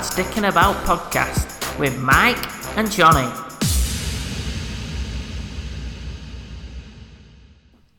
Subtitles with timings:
[0.00, 2.38] Dad's Dicking About podcast with Mike
[2.78, 3.30] and Johnny.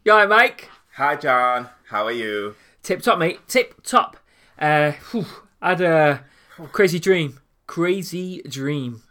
[0.03, 0.69] You alright, Mike?
[0.95, 1.69] Hi, John.
[1.89, 2.55] How are you?
[2.81, 3.47] Tip top, mate.
[3.47, 4.17] Tip top.
[4.57, 5.27] Uh, whew,
[5.61, 6.25] I had a
[6.71, 7.39] crazy dream.
[7.67, 9.03] Crazy dream.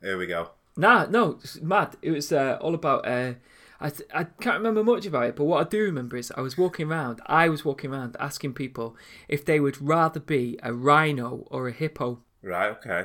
[0.00, 0.50] Here we go.
[0.76, 1.96] Nah, no, it's mad.
[2.02, 3.04] It was uh, all about.
[3.04, 3.32] Uh,
[3.80, 6.40] I th- I can't remember much about it, but what I do remember is I
[6.40, 7.20] was walking around.
[7.26, 8.96] I was walking around asking people
[9.28, 12.22] if they would rather be a rhino or a hippo.
[12.42, 13.04] Right, okay.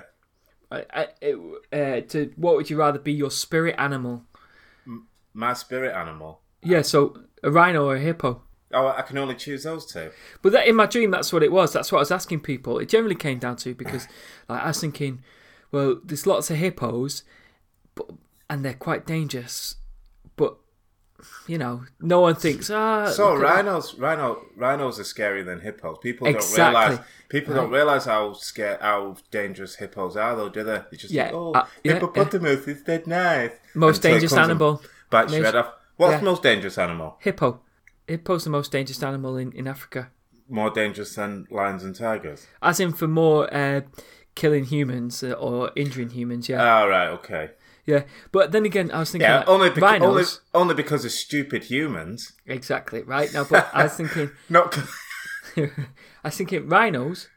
[0.71, 1.35] I, I, it,
[1.73, 4.25] uh, to what would you rather be your spirit animal?
[5.33, 6.41] My spirit animal.
[6.63, 8.43] Yeah, so a rhino or a hippo.
[8.73, 10.11] Oh, I can only choose those two.
[10.41, 11.73] But that in my dream, that's what it was.
[11.73, 12.79] That's what I was asking people.
[12.79, 14.07] It generally came down to because,
[14.49, 15.23] like, I was thinking,
[15.71, 17.23] well, there's lots of hippos,
[17.95, 18.09] but
[18.49, 19.75] and they're quite dangerous.
[21.21, 23.09] But you know, no one thinks ah.
[23.09, 25.97] So look at that." rhinos, rhino, rhinos are scarier than hippos.
[26.01, 26.57] People Exactly.
[26.57, 26.99] don't realize.
[27.29, 30.81] People don't realize how scared, how dangerous hippos are, though, do they?
[30.91, 33.51] They just Yeah, think, oh, uh, yeah, hippopotamus is dead nice.
[33.73, 34.81] Most Until dangerous animal.
[35.09, 35.73] Bites your off.
[35.95, 36.19] What's Yeah.
[36.19, 37.15] the most dangerous animal?
[37.19, 37.61] Hippo.
[38.07, 40.09] Hippo's the most dangerous animal in, in Africa.
[40.49, 42.47] More dangerous than lions and tigers?
[42.61, 43.81] As in for more uh,
[44.35, 46.81] killing humans uh, or injuring humans, yeah.
[46.81, 47.51] Oh, right, okay.
[47.85, 48.03] Yeah.
[48.31, 50.41] But then again, I was thinking Yeah, like, only, beca- only, rhinos.
[50.53, 52.33] only because of stupid humans.
[52.45, 53.33] Exactly, right?
[53.33, 54.77] Now, but I was thinking, Not.
[55.57, 55.69] I
[56.23, 57.27] was thinking rhinos,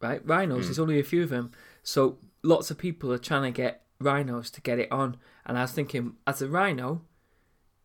[0.00, 0.20] right?
[0.26, 0.64] Rhinos, Hmm.
[0.64, 1.52] there's only a few of them.
[1.82, 5.16] So lots of people are trying to get rhinos to get it on.
[5.46, 7.02] And I was thinking, as a rhino,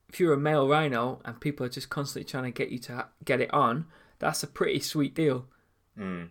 [0.09, 2.95] if you're a male rhino and people are just constantly trying to get you to
[2.95, 3.85] ha- get it on,
[4.19, 5.45] that's a pretty sweet deal.
[5.97, 6.25] Hmm.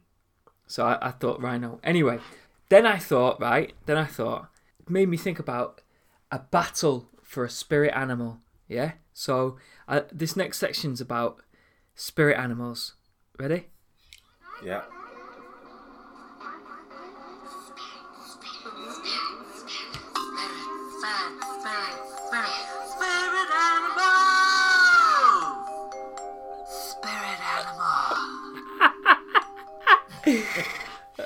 [0.67, 1.79] So I, I thought rhino.
[1.85, 2.19] Anyway,
[2.69, 3.73] then I thought, right?
[3.87, 4.49] Then I thought,
[4.89, 5.81] made me think about
[6.31, 8.39] a battle for a spirit animal.
[8.69, 8.93] Yeah.
[9.13, 9.57] So
[9.89, 11.43] uh, this next section's about
[11.95, 12.95] spirit animals.
[13.39, 13.67] Ready?
[14.65, 14.83] yeah.
[22.87, 24.17] Spirit animal!
[26.67, 28.17] Spirit animal.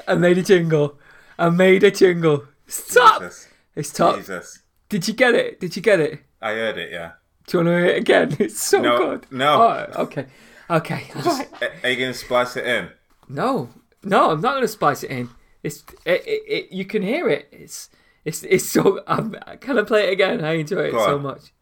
[0.08, 0.98] I made a jingle.
[1.38, 2.44] I made a jingle.
[2.66, 3.22] Stop!
[3.22, 3.49] Jesus.
[3.80, 4.16] It's top.
[4.16, 4.62] Jesus.
[4.88, 5.58] Did you get it?
[5.60, 6.20] Did you get it?
[6.42, 7.12] I heard it, yeah.
[7.46, 8.36] Do you want to hear it again?
[8.38, 9.26] It's so No, good.
[9.30, 9.50] no.
[9.62, 10.26] Oh, okay.
[10.68, 11.06] Okay.
[11.16, 11.48] alright.
[11.62, 12.90] A- Are you going to splice it in?
[13.28, 13.70] No,
[14.04, 15.28] no, I'm not going to splice it in.
[15.62, 17.48] It's it, it, it, you can hear it.
[17.52, 17.90] It's
[18.24, 19.02] it's it's so.
[19.06, 20.44] I'm, can I play it again?
[20.44, 21.22] I enjoy it Go so on.
[21.22, 21.52] much.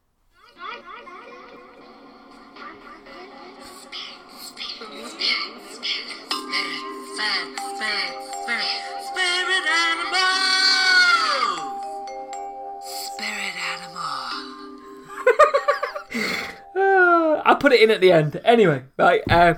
[17.48, 18.38] I'll put it in at the end.
[18.44, 19.22] Anyway, right.
[19.28, 19.54] Uh,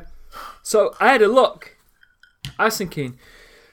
[0.62, 1.76] so I had a look.
[2.56, 3.18] I was thinking,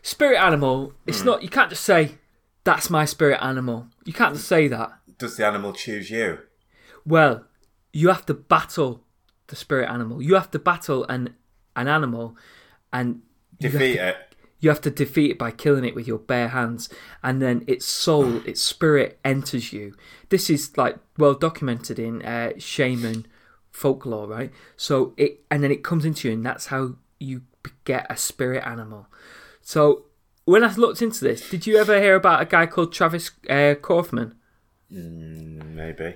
[0.01, 0.93] spirit animal.
[1.05, 1.43] It's not.
[1.43, 2.15] You can't just say
[2.63, 3.87] that's my spirit animal.
[4.05, 4.89] You can't just say that.
[5.19, 6.39] Does the animal choose you?
[7.05, 7.45] Well,
[7.93, 9.03] you have to battle
[9.47, 10.19] the spirit animal.
[10.21, 11.35] You have to battle an
[11.75, 12.35] an animal,
[12.91, 13.21] and
[13.59, 14.17] you have Defeat to- it.
[14.59, 16.89] You have to defeat it by killing it with your bare hands,
[17.21, 19.93] and then its soul, its spirit enters you.
[20.29, 23.27] This is like well documented in uh, shaman
[23.77, 24.51] folklore, right?
[24.75, 27.41] So it, and then it comes into you, and that's how you
[27.85, 29.07] get a spirit animal.
[29.61, 30.05] So
[30.45, 33.75] when I looked into this, did you ever hear about a guy called Travis uh,
[33.81, 34.35] Kaufman?
[34.89, 36.15] Maybe.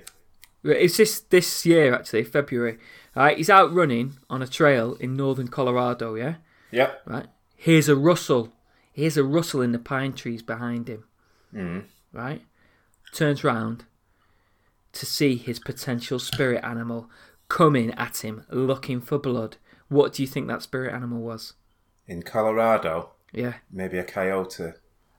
[0.64, 2.78] It's this this year actually, February.
[3.14, 6.14] Right, he's out running on a trail in northern Colorado.
[6.14, 6.36] Yeah,
[6.70, 7.02] Yep.
[7.06, 7.26] right.
[7.56, 8.52] Here's a rustle.
[8.92, 11.04] Here's a rustle in the pine trees behind him.
[11.54, 11.84] Mm.
[12.12, 12.42] Right,
[13.12, 13.84] turns round
[14.92, 17.08] to see his potential spirit animal
[17.52, 19.58] coming at him, looking for blood.
[19.88, 21.52] What do you think that spirit animal was?
[22.06, 24.72] In Colorado, Yeah, maybe a coyote.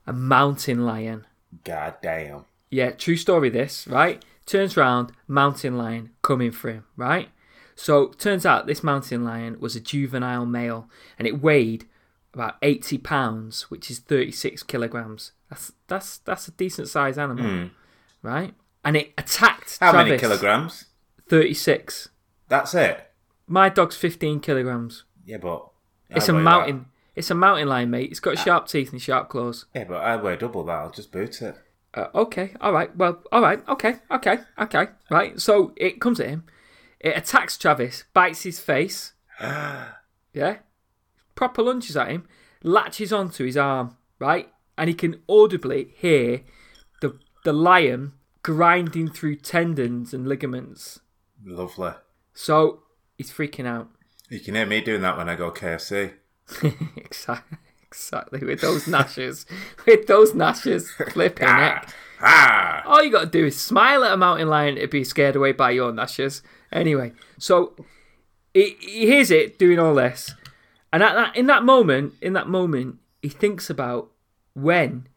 [0.07, 1.27] a mountain lion.
[1.63, 2.45] God damn.
[2.71, 4.25] Yeah, true story this, right?
[4.47, 7.29] Turns round, mountain lion coming for him, right?
[7.75, 10.89] So turns out this mountain lion was a juvenile male
[11.19, 11.85] and it weighed
[12.33, 15.33] about 80 pounds, which is 36 kilograms.
[15.51, 17.67] That's that's that's a decent sized animal, hmm.
[18.23, 18.55] right?
[18.83, 20.09] And it attacked How Travis.
[20.09, 20.85] many kilograms?
[21.29, 22.09] 36.
[22.47, 23.09] That's it.
[23.47, 25.03] My dog's 15 kilograms.
[25.25, 25.69] Yeah, but
[26.09, 26.87] It's a mountain.
[27.15, 28.09] It's a mountain lion, mate.
[28.09, 29.65] It's got sharp teeth and sharp claws.
[29.75, 30.73] Yeah, but I weigh double that.
[30.73, 31.55] I'll just boot it.
[31.93, 32.95] Uh, okay, all right.
[32.95, 33.61] Well, all right.
[33.67, 34.87] Okay, okay, okay.
[35.11, 35.39] Right.
[35.39, 36.45] So it comes at him.
[36.99, 39.13] It attacks Travis, bites his face.
[39.41, 40.57] yeah.
[41.35, 42.27] Proper lunges at him,
[42.63, 44.49] latches onto his arm, right?
[44.77, 46.41] And he can audibly hear
[47.01, 50.99] the the lion grinding through tendons and ligaments.
[51.45, 51.91] Lovely.
[52.33, 52.83] So
[53.17, 53.89] he's freaking out.
[54.29, 56.13] You can hear me doing that when I go KFC.
[56.95, 57.57] exactly.
[57.87, 59.45] exactly with those gnashes,
[59.85, 61.83] with those gnashes, flipping it.
[62.21, 62.83] Ah!
[62.85, 65.51] All you got to do is smile at a mountain lion to be scared away
[65.51, 66.41] by your gnashes.
[66.71, 67.75] Anyway, so
[68.53, 70.33] he, he hears it doing all this,
[70.91, 74.09] and at that in that moment, in that moment, he thinks about
[74.53, 75.07] when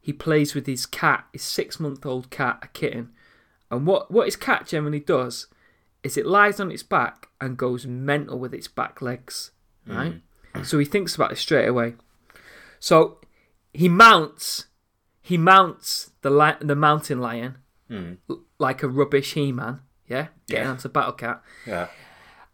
[0.00, 3.10] he plays with his cat, his six month old cat, a kitten,
[3.70, 5.46] and what what his cat generally does
[6.06, 9.50] is it lies on its back and goes mental with its back legs,
[9.86, 9.96] hmm.
[9.96, 10.22] right?
[10.64, 11.94] So he thinks about it straight away.
[12.78, 13.18] So
[13.74, 14.66] he mounts,
[15.20, 17.58] he mounts the li- the mountain lion
[17.88, 18.14] hmm.
[18.30, 20.70] l- like a rubbish he man, yeah, getting Yeah.
[20.70, 21.88] onto Battle Cat, Yeah.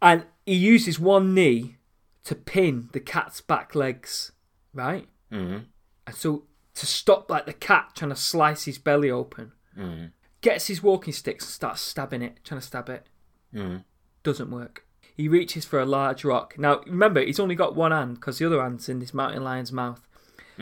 [0.01, 1.77] and he uses one knee
[2.25, 4.33] to pin the cat's back legs,
[4.73, 5.09] right?
[5.31, 5.67] Mm.
[6.07, 6.45] And so
[6.75, 10.07] to stop like the cat trying to slice his belly open, hmm.
[10.41, 13.07] gets his walking sticks and starts stabbing it, trying to stab it.
[13.55, 13.85] Mm.
[14.23, 14.85] Doesn't work.
[15.15, 16.59] He reaches for a large rock.
[16.59, 19.73] Now remember, he's only got one hand because the other hand's in this mountain lion's
[19.73, 20.07] mouth.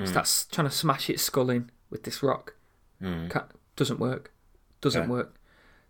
[0.04, 2.54] Starts trying to smash its skull in with this rock.
[3.28, 4.32] Cat doesn't work.
[4.80, 5.34] Doesn't work.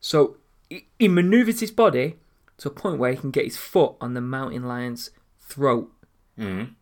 [0.01, 0.37] So
[0.69, 2.17] he, he maneuvers his body
[2.59, 5.11] to a point where he can get his foot on the mountain lion's
[5.41, 5.91] throat.
[6.39, 6.75] Mm.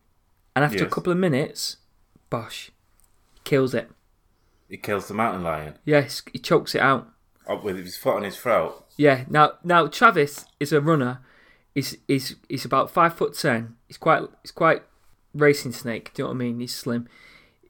[0.57, 1.77] And after a couple of minutes,
[2.31, 2.71] bosh,
[3.35, 3.91] he kills it.
[4.69, 7.09] He kills the mountain lion Yes, he chokes it out.
[7.49, 8.85] Up with his foot on his throat.
[8.97, 9.25] Yeah.
[9.29, 11.21] Now, now Travis is a runner.
[11.75, 13.77] He's he's he's about five foot ten.
[13.87, 14.83] He's quite he's quite
[15.35, 16.13] racing snake.
[16.15, 16.61] Do you know what I mean?
[16.61, 17.09] He's slim.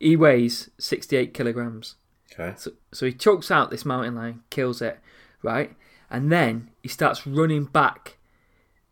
[0.01, 1.97] He weighs sixty eight kilograms.
[2.33, 2.55] Okay.
[2.57, 5.01] So, so he chokes out this mountain lion, kills it,
[5.43, 5.75] right?
[6.11, 8.17] And then he starts running back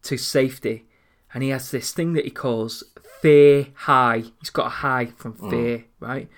[0.03, 0.85] to safety.
[1.35, 2.83] And he has this thing that he calls
[3.21, 4.25] fear high.
[4.41, 5.51] He's got a high from mm.
[5.51, 6.29] fear, right?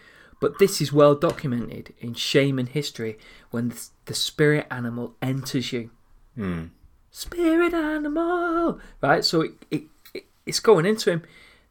[0.40, 3.18] But this is well documented in shaman history
[3.50, 3.72] when
[4.08, 5.90] the, spirit animal enters you.
[6.34, 6.64] Hmm.
[7.10, 9.24] Spirit animal, right?
[9.24, 9.82] So it, it,
[10.14, 11.22] it it's going into him,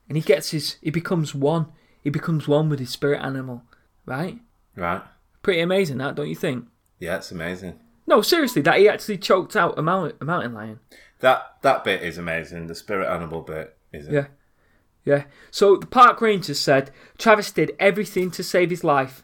[0.08, 0.78] and he gets his.
[0.82, 1.68] He becomes one.
[2.04, 3.64] He becomes one with his spirit animal,
[4.06, 4.40] right?
[4.76, 5.02] Right.
[5.42, 6.66] Pretty amazing, that don't you think?
[7.00, 7.80] Yeah, it's amazing.
[8.06, 10.80] No, seriously, that he actually choked out a mountain, a mountain lion.
[11.20, 12.68] That that bit is amazing.
[12.68, 14.08] The spirit animal bit is.
[14.08, 14.14] It?
[14.14, 14.28] Yeah,
[15.04, 15.24] yeah.
[15.52, 19.24] So the park rangers said Travis did everything to save his life.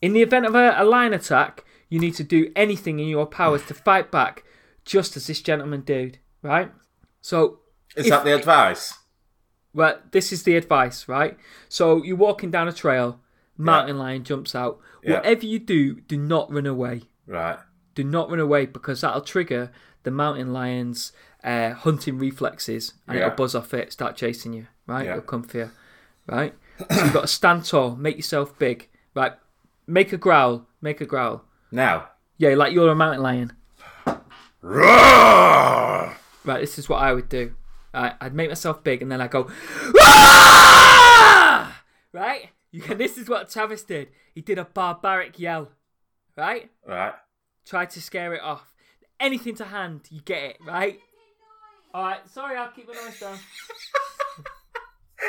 [0.00, 1.63] In the event of a, a lion attack,
[1.94, 4.42] you need to do anything in your powers to fight back,
[4.84, 6.18] just as this gentleman did.
[6.42, 6.70] Right.
[7.20, 7.60] So
[7.96, 8.84] Is If- that the advice?
[9.72, 11.36] Well, this is the advice, right?
[11.68, 13.20] So you're walking down a trail,
[13.56, 14.80] mountain lion jumps out.
[15.02, 15.14] Yeah.
[15.18, 17.02] Whatever you do, do not run away.
[17.26, 17.58] Right.
[17.94, 19.70] Do not run away because that'll trigger
[20.02, 21.12] the mountain lion's
[21.44, 23.26] uh, hunting reflexes and Yeah.
[23.26, 25.06] it'll buzz off it, start chasing you, right?
[25.06, 25.70] It'll come for you,
[26.26, 26.54] right?
[26.90, 29.34] so you've got to stand tall, make yourself big, right?
[29.86, 31.44] Make a growl, make a growl.
[31.74, 32.10] Now.
[32.38, 33.52] Yeah, like you're a mountain lion.
[34.62, 36.16] Roar!
[36.44, 37.54] Right, this is what I would do.
[37.92, 39.50] Right, I'd make myself big and then I go,
[40.00, 41.82] "Ah!"
[42.12, 42.50] right?
[42.70, 44.08] You can, this is what Travis did.
[44.36, 45.72] He did a barbaric yell,
[46.36, 46.70] right?
[46.86, 47.14] Right.
[47.66, 48.72] Tried to scare it off.
[49.18, 51.00] Anything to hand, you get it, right?
[51.92, 53.38] All right, sorry, I'll keep my noise down.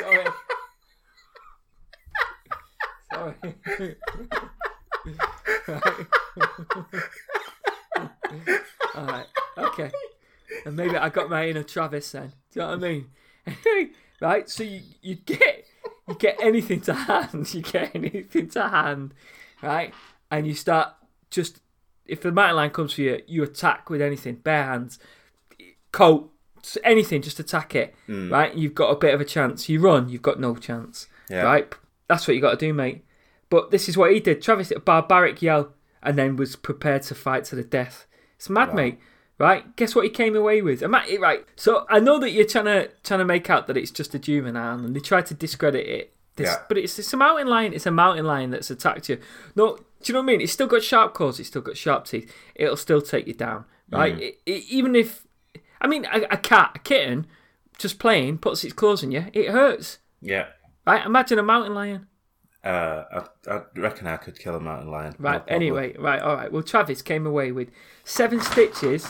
[0.00, 0.26] sorry.
[3.12, 3.96] Sorry.
[5.68, 6.06] right.
[8.94, 9.26] All right.
[9.58, 9.90] Okay.
[10.64, 12.32] And maybe I got my inner Travis then.
[12.52, 13.06] Do you know what I mean?
[14.20, 14.48] right.
[14.48, 15.64] So you, you get
[16.08, 17.46] you get anything to hand.
[17.54, 19.14] You get anything to hand,
[19.62, 19.92] right?
[20.30, 20.94] And you start
[21.30, 21.60] just
[22.06, 24.98] if the mountain lion comes for you, you attack with anything, bare hands,
[25.92, 26.32] coat,
[26.84, 28.32] anything, just attack it, hmm.
[28.32, 28.54] right?
[28.54, 29.68] You've got a bit of a chance.
[29.68, 31.42] You run, you've got no chance, Yeah.
[31.42, 31.74] right?
[32.08, 33.04] That's what you got to do, mate.
[33.50, 34.42] But this is what he did.
[34.42, 35.72] Travis a barbaric yell
[36.02, 38.06] and then was prepared to fight to the death.
[38.36, 38.98] It's mad, mate.
[39.38, 39.76] Right?
[39.76, 40.82] Guess what he came away with?
[40.82, 41.44] Am I- eh, Right.
[41.56, 44.18] So I know that you're trying to trying to make out that it's just a
[44.18, 46.12] juvenile, and they try to discredit it.
[46.36, 46.56] This, Yeah.
[46.68, 47.72] But it's, it's a mountain lion.
[47.74, 49.18] It's a mountain lion that's attacked you.
[49.54, 50.40] No, do you know what I mean?
[50.40, 51.38] It's still got sharp claws.
[51.38, 52.32] It's still got sharp teeth.
[52.54, 54.16] It'll still take you down, right?
[54.16, 54.20] Mm.
[54.22, 55.26] It- it- even if,
[55.80, 57.26] I mean, a, a cat, a kitten,
[57.78, 60.46] just playing, puts its claws in you, it hurts, Yeah.
[60.86, 61.04] right?
[61.04, 62.06] Imagine a mountain lion.
[62.66, 63.04] Uh,
[63.48, 65.14] I, I reckon I could kill a mountain lion.
[65.18, 65.38] Right.
[65.38, 65.54] problem.
[65.54, 66.20] anyway, right.
[66.20, 66.50] All right.
[66.50, 67.70] Well, Travis came away with
[68.04, 69.08] seven stitches.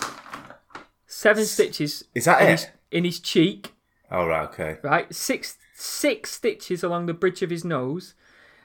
[1.06, 2.04] Seven stitches.
[2.14, 2.50] Is that in it?
[2.50, 3.72] His, in his cheek.
[4.10, 4.76] Oh, right, okay.
[4.82, 5.12] Right.
[5.14, 8.14] Six six stitches along the bridge of his nose,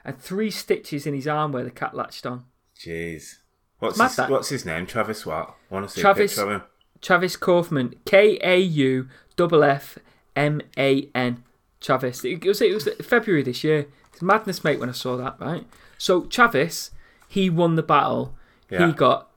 [0.04, 2.44] and three stitches in his arm where the cat latched on.
[2.78, 3.36] Jeez.
[3.78, 4.30] What's Mad his, that.
[4.30, 4.86] what's his name?
[4.86, 5.54] Travis what?
[5.70, 6.68] I want to see Travis- a picture of him.
[7.00, 7.94] Travis Kaufman.
[8.04, 9.98] K A U double F
[10.36, 11.44] M A N.
[11.80, 12.24] Travis.
[12.24, 13.86] It was it was February this year.
[14.12, 14.78] It's madness, mate.
[14.80, 15.66] When I saw that, right?
[15.98, 16.90] So Travis,
[17.28, 18.34] he won the battle.
[18.70, 18.86] Yeah.
[18.86, 19.28] He got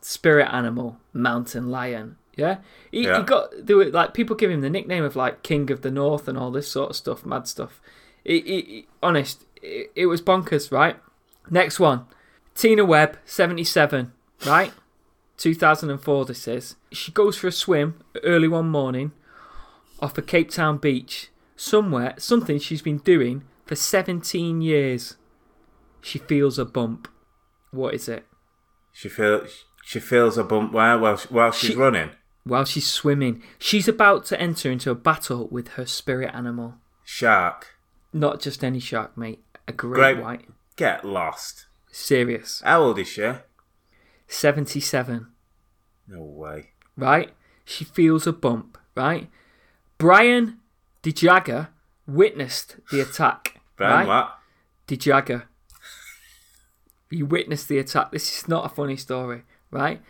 [0.00, 2.16] spirit animal, mountain lion.
[2.36, 2.58] Yeah,
[2.92, 3.18] he, Yeah.
[3.18, 5.90] he got there were like people give him the nickname of like King of the
[5.90, 7.80] North and all this sort of stuff, mad stuff.
[8.24, 10.96] It, it, it- honest, it, it was bonkers, right?
[11.50, 12.04] Next one.
[12.54, 14.12] Tina Webb, 77,
[14.46, 14.72] right?
[15.36, 16.76] 2004, this is.
[16.92, 17.94] She goes for a swim
[18.24, 19.12] early one morning
[20.00, 25.16] off a Cape Town beach, somewhere, something she's been doing for 17 years.
[26.00, 27.06] She feels a bump.
[27.70, 28.24] What is it?
[28.92, 32.10] She feels she feels a bump where while while she's She- running.
[32.44, 36.76] While she's swimming, she's about to enter into a battle with her spirit animal.
[37.04, 37.76] Shark.
[38.10, 39.44] Not just any shark, mate.
[39.68, 40.18] A great, Great.
[40.24, 40.48] white.
[40.76, 41.66] Get lost.
[41.92, 42.62] Serious.
[42.64, 43.32] How old is she?
[44.28, 45.26] 77,
[46.06, 46.70] No way.
[46.96, 47.32] right?
[47.66, 49.28] She feels a bump, right?
[49.98, 50.58] Brian
[51.02, 51.68] DeJagger
[52.06, 53.57] witnessed the attack.
[53.78, 54.08] Brian, right?
[54.08, 54.38] what?
[54.86, 55.44] DeJagger.
[57.10, 58.12] He witnessed the attack.
[58.12, 60.02] This is not a funny story, right?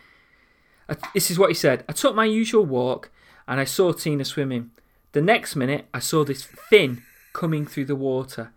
[1.13, 1.85] This is what he said.
[1.87, 3.11] I took my usual walk
[3.47, 4.71] and I saw Tina swimming.
[5.13, 8.51] The next minute, I saw this fin coming through the water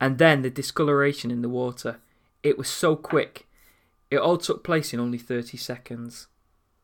[0.00, 1.98] and then the discoloration in the water.
[2.42, 3.46] It was so quick.
[4.10, 6.28] It all took place in only 30 seconds,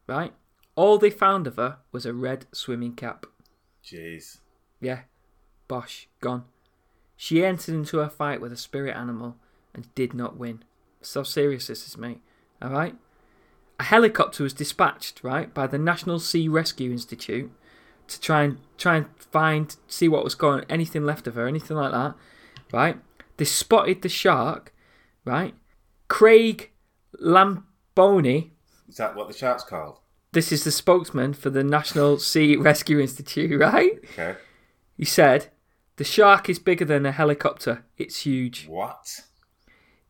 [0.07, 0.33] right?
[0.77, 3.27] All they found of her was a red swimming cap.
[3.85, 4.39] Jeez.
[4.81, 5.01] Yeah,
[5.69, 6.45] Bosh, gone.
[7.21, 9.37] She entered into a fight with a spirit animal
[9.75, 10.63] and did not win.
[11.03, 12.21] So serious this is, mate.
[12.63, 12.95] All right.
[13.81, 17.51] A helicopter was dispatched, right, by the National Sea Rescue Institute
[18.07, 21.49] to try and try and find, see what was going, on anything left of her,
[21.49, 22.15] anything like that,
[22.73, 22.99] right?
[23.37, 24.73] They spotted the shark,
[25.25, 25.55] right?
[26.07, 26.71] Craig
[27.21, 28.51] Lambinon,
[28.89, 29.99] Is that what the shark's called?
[30.33, 33.99] this is the spokesman for the National Sea Rescue Institute, right?
[34.13, 34.37] Okay.
[34.97, 35.49] He said,
[35.99, 37.85] The shark is bigger than a helicopter.
[37.97, 38.69] It's huge.
[38.69, 39.23] What?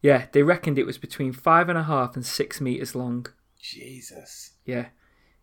[0.03, 3.25] Yeah, they reckoned it was between five and a half and six meters long.
[3.59, 4.53] Jesus.
[4.67, 4.89] Yeah,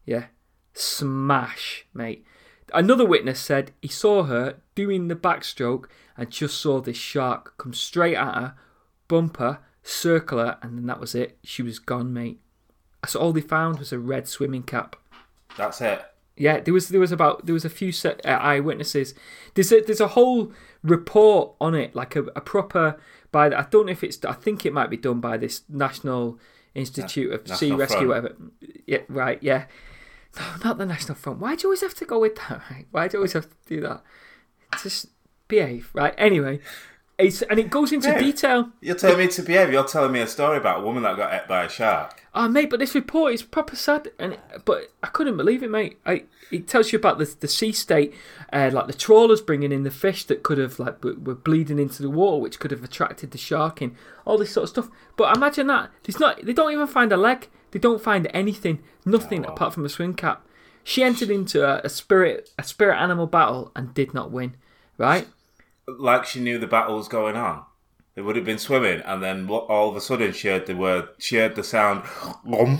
[0.05, 0.25] yeah.
[0.71, 2.23] Smash, mate.
[2.71, 5.85] Another witness said he saw her doing the backstroke
[6.15, 8.55] and just saw this shark come straight at her,
[9.07, 11.39] bump her, circle her, and then that was it.
[11.43, 12.39] She was gone, mate.
[13.07, 14.95] So all they found was a red swimming cap.
[15.57, 16.05] That's it.
[16.37, 19.13] Yeah, there was there was about there was a few set, uh, eyewitnesses.
[19.53, 20.51] There's a, there's a whole
[20.83, 22.99] report on it, like a, a proper
[23.31, 23.49] by.
[23.49, 24.23] the- I don't know if it's.
[24.25, 26.37] I think it might be done by this National
[26.73, 28.09] Institute of Sea National Rescue, Front.
[28.09, 28.35] whatever.
[28.85, 29.41] Yeah, right.
[29.41, 29.65] Yeah,
[30.37, 31.39] no, not the National Front.
[31.39, 32.61] Why do you always have to go with that?
[32.69, 32.85] Right?
[32.91, 34.03] Why do you always have to do that?
[34.83, 35.07] Just
[35.47, 36.13] behave, right?
[36.17, 36.59] Anyway,
[37.17, 38.19] it's and it goes into Yeah.
[38.19, 38.69] detail.
[38.81, 39.71] You're telling me to behave.
[39.71, 42.21] You're telling me a story about a woman that got ate by a shark.
[42.33, 45.97] Oh, mate, but this report is proper sad, and but I couldn't believe it, mate.
[46.05, 48.13] I, it tells you about the the sea state,
[48.51, 51.79] uh, like the trawlers bringing in the fish that could have like were, were bleeding
[51.79, 53.95] into the water, which could have attracted the shark in,
[54.25, 54.89] all this sort of stuff.
[55.15, 58.83] But imagine that there's not, they don't even find a leg, they don't find anything,
[59.05, 60.45] nothing Oh, apart from a swim cap.
[60.83, 64.55] She entered into a, a spirit a spirit animal battle and did not win,
[64.97, 65.27] right?
[65.87, 67.63] Like she knew the battle was going on.
[68.15, 71.09] They would have been swimming, and then all of a sudden she heard the word,
[71.19, 72.03] she heard the sound,
[72.45, 72.79] and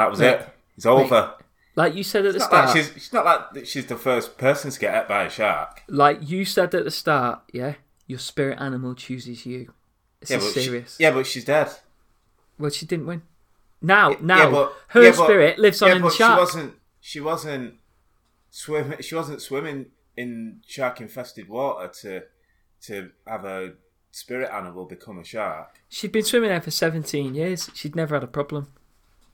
[0.00, 0.40] that was Mate.
[0.40, 0.48] it.
[0.76, 1.34] It's over.
[1.76, 3.24] Like you said at the It's not like start, she's, not
[3.54, 5.82] like she's the first person to get ate by a shark.
[5.88, 7.74] like you said at the start, yeah,
[8.06, 9.72] your spirit animal chooses you.
[10.20, 10.96] This Yeah, but she- serious.
[11.00, 11.70] yeah, but she's dead.
[12.58, 13.22] Well, she didn't win.
[13.82, 16.36] Now, Yeah, now, but- her yeah, but- spirit lives on yeah, in the but shark.
[16.36, 16.74] She wasn't.
[17.00, 17.74] She wasn't
[18.50, 19.00] swimming.
[19.02, 19.86] She wasn't swimming
[20.16, 22.22] in shark-infested water to
[22.86, 23.74] to have a
[24.10, 25.80] spirit animal become a shark.
[25.88, 27.70] She'd been swimming there for 17 years.
[27.74, 28.68] She'd never had a problem.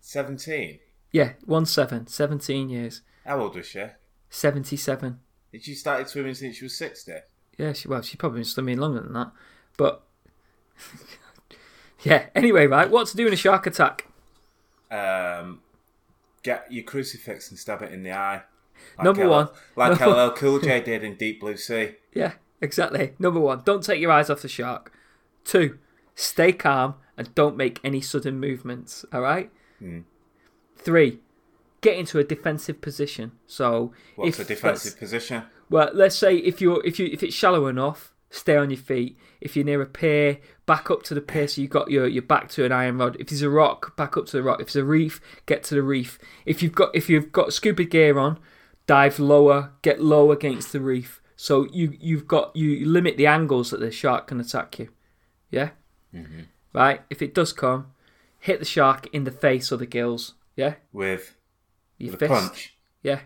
[0.00, 0.78] Seventeen.
[1.12, 3.02] Yeah, one seven, 17 years.
[3.26, 3.84] How old was she?
[4.30, 5.18] 77.
[5.52, 7.12] Did she started swimming since she was sixty?
[7.58, 9.32] Yeah, she well, she's probably been swimming longer than that.
[9.76, 10.02] But
[12.02, 14.06] yeah, anyway, right, what to do in a shark attack?
[14.90, 15.60] Um,
[16.42, 18.42] get your crucifix and stab it in the eye.
[18.96, 19.48] Like Number LL one.
[19.76, 21.96] like LL Cool J did in Deep Blue Sea.
[22.14, 23.14] Yeah, exactly.
[23.18, 24.92] Number one, don't take your eyes off the shark.
[25.44, 25.78] Two,
[26.14, 29.04] stay calm and don't make any sudden movements.
[29.12, 29.50] All right.
[29.78, 30.00] Hmm.
[30.76, 31.20] Three,
[31.80, 33.32] get into a defensive position.
[33.46, 35.44] So What's if a defensive position?
[35.68, 39.18] Well, let's say if you're if you if it's shallow enough, stay on your feet.
[39.40, 42.22] If you're near a pier, back up to the pier so you've got your, your
[42.22, 43.16] back to an iron rod.
[43.18, 44.60] If there's a rock, back up to the rock.
[44.60, 46.18] If there's a reef, get to the reef.
[46.44, 48.38] If you've got if you've got scuba gear on,
[48.86, 51.20] dive lower, get low against the reef.
[51.42, 54.90] So you you've got you limit the angles that the shark can attack you.
[55.50, 55.70] Yeah?
[56.74, 57.00] Right?
[57.08, 57.92] If it does come,
[58.38, 60.34] hit the shark in the face or the gills.
[60.54, 60.74] Yeah?
[60.92, 61.34] With
[61.96, 62.30] Your with fist.
[62.30, 62.76] punch.
[63.02, 63.20] Yeah.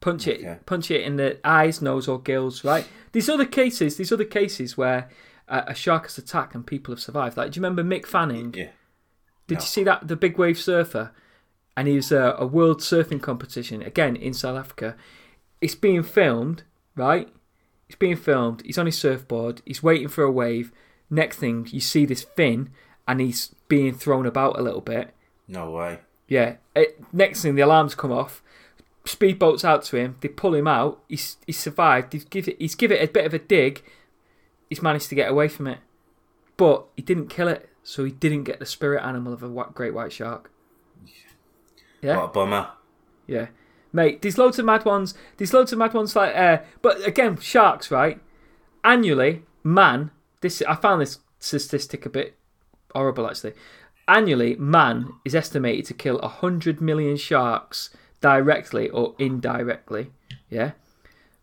[0.00, 0.44] Punch Okay.
[0.44, 2.62] it, punch it in the eyes, nose, or gills.
[2.62, 2.86] Right.
[3.10, 5.08] These other cases, these other cases where
[5.48, 7.36] uh, a shark has attacked and people have survived.
[7.36, 8.54] Like, do you remember Mick Fanning?
[8.56, 8.68] Yeah.
[9.48, 9.60] Did No.
[9.62, 11.10] you see that the big wave surfer?
[11.76, 14.94] And he was a, a world surfing competition again in South Africa.
[15.60, 16.62] It's being filmed,
[16.98, 17.28] right?
[17.86, 18.62] He's being filmed.
[18.64, 19.62] He's on his surfboard.
[19.64, 20.72] He's waiting for a wave.
[21.08, 22.70] Next thing, you see this fin,
[23.06, 25.14] and he's being thrown about a little bit.
[25.46, 26.00] No way.
[26.26, 26.56] Yeah.
[26.76, 28.42] It, next thing, the alarms come off.
[29.06, 30.16] Speedboats out to him.
[30.20, 31.02] They pull him out.
[31.08, 32.12] He's he's survived.
[32.12, 32.56] He's give it.
[32.58, 33.82] He's give it a bit of a dig.
[34.68, 35.78] He's managed to get away from it,
[36.58, 39.94] but he didn't kill it, so he didn't get the spirit animal of a great
[39.94, 40.50] white shark.
[42.02, 42.18] Yeah.
[42.18, 42.68] What a bummer.
[43.26, 43.46] Yeah,
[43.92, 44.22] mate.
[44.22, 45.14] There's loads of mad ones.
[45.36, 46.34] There's loads of mad ones like.
[46.36, 48.20] Uh, but again, sharks, right?
[48.84, 50.10] Annually, man.
[50.40, 52.36] This I found this statistic a bit
[52.94, 53.52] horrible actually.
[54.06, 57.90] Annually, man is estimated to kill hundred million sharks
[58.20, 60.10] directly or indirectly.
[60.48, 60.72] Yeah.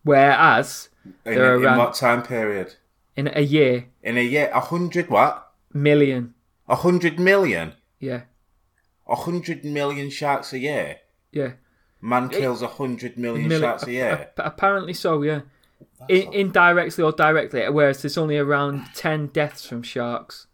[0.03, 0.89] Whereas
[1.25, 2.75] In, There are in around- what time period?
[3.15, 5.51] in a year, In a year, a hundred what?
[5.73, 6.33] million.
[6.67, 7.73] A hundred million?
[7.99, 8.21] Yeah.
[9.07, 10.97] A hundred million sharks a year?
[11.31, 11.53] Yeah.
[12.05, 14.29] Man kills a hundred million Milli- sharks a year?
[14.37, 15.21] apparently so.
[15.23, 15.41] Yeah.
[16.07, 20.47] In, indirectly or directly, whereas there's only around ten deaths from sharks.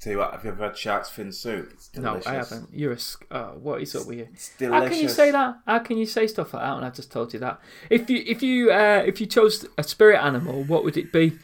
[0.00, 1.70] Tell you what, have you ever had shark's fin soup?
[1.72, 2.24] It's delicious.
[2.26, 2.68] No, I haven't.
[2.72, 2.98] You're a.
[2.98, 4.28] sc- Oh, what is up with you?
[4.32, 5.58] It's How can you say that?
[5.66, 6.76] How can you say stuff like that?
[6.76, 7.60] And I just told you that.
[7.90, 11.38] If you if you uh, if you chose a spirit animal, what would it be?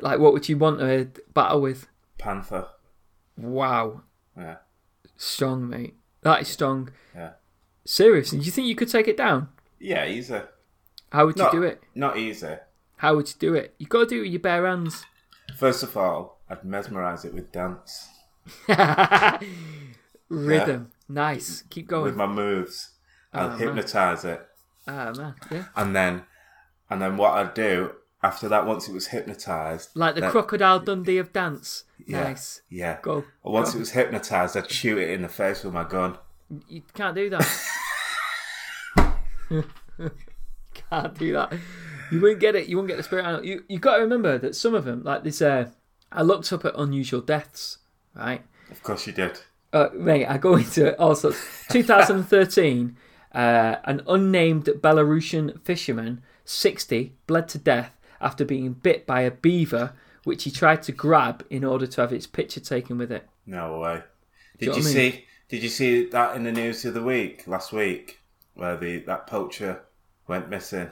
[0.00, 1.86] Like, what would you want to battle with?
[2.18, 2.66] Panther.
[3.36, 4.02] Wow,
[4.36, 4.56] Yeah.
[5.16, 5.94] strong, mate.
[6.22, 6.90] That is strong.
[7.14, 7.32] Yeah.
[7.90, 9.48] Seriously, do you think you could take it down?
[9.80, 10.38] Yeah, easy.
[11.10, 11.82] How would you do it?
[11.92, 12.54] Not easy.
[12.98, 13.74] How would you do it?
[13.78, 15.04] You got to do it with your bare hands.
[15.56, 18.06] First of all, I'd mesmerise it with dance.
[20.28, 21.64] Rhythm, nice.
[21.68, 22.90] Keep going With my moves.
[23.34, 23.58] Oh, man.
[23.58, 24.46] hypnotise it.
[24.86, 25.64] Ah man, yeah.
[25.74, 26.22] And then
[26.88, 27.90] and then what I'd do
[28.22, 31.84] after that once it was hypnotised Like the crocodile Dundee of dance.
[32.06, 32.62] yeah, Nice.
[32.70, 32.98] Yeah.
[33.02, 33.24] Go.
[33.42, 33.78] Once go.
[33.78, 36.16] it was hypnotised I'd shoot it in the face with my gun.
[36.68, 37.46] You can't do that.
[40.90, 41.52] can't do that.
[42.10, 42.66] You won't get it.
[42.68, 43.44] You won't get the spirit animal.
[43.44, 45.40] You you got to remember that some of them, like this.
[45.40, 45.70] Uh,
[46.12, 47.78] I looked up at unusual deaths.
[48.16, 49.40] Right, Of course you did.
[49.72, 50.26] uh, mate.
[50.26, 51.38] I go into all sorts.
[51.70, 52.96] 2013,
[53.32, 59.92] uh, an unnamed Belarusian fisherman, 60, bled to death after being bit by a beaver,
[60.24, 63.28] which he tried to grab in order to have its picture taken with it.
[63.46, 64.02] No way.
[64.58, 65.12] Do you Did know you I mean?
[65.12, 68.20] see did you see that in the news the other week, last week,
[68.54, 69.82] where the that poacher
[70.26, 70.90] went missing?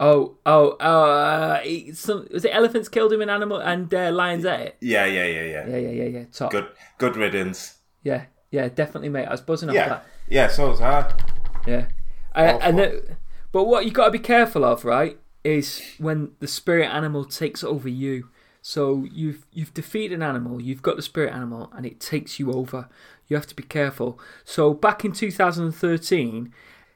[0.00, 1.02] Oh, oh, oh!
[1.04, 4.76] Uh, he- some, was it elephants killed him in animal and uh, lions ate it?
[4.80, 5.68] Yeah, yeah, yeah, yeah.
[5.68, 6.24] Yeah, yeah, yeah, yeah.
[6.32, 6.50] Top.
[6.50, 7.78] Good good riddance.
[8.02, 9.26] Yeah, yeah, definitely, mate.
[9.26, 9.88] I was buzzing off Yeah.
[9.88, 10.06] that.
[10.28, 11.12] Yeah, so was I.
[11.66, 11.86] Yeah.
[12.34, 13.16] Uh, and then,
[13.52, 17.62] but what you got to be careful of, right, is when the spirit animal takes
[17.62, 18.30] over you.
[18.66, 22.50] So you've you've defeated an animal, you've got the spirit animal, and it takes you
[22.52, 22.88] over.
[23.28, 24.18] You have to be careful.
[24.44, 26.52] So back in 2013,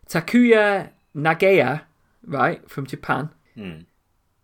[0.08, 1.82] Takuya Nagaya,
[2.24, 3.80] right from Japan, hmm.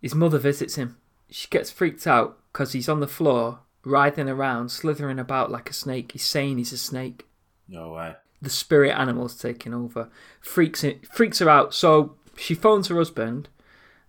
[0.01, 0.97] his mother visits him.
[1.29, 5.73] She gets freaked out because he's on the floor, writhing around, slithering about like a
[5.73, 6.11] snake.
[6.11, 7.27] He's saying he's a snake
[7.67, 8.15] No way.
[8.41, 10.09] the spirit animal's taking over.
[10.39, 11.73] Freaks it, freaks her out.
[11.73, 13.49] So she phones her husband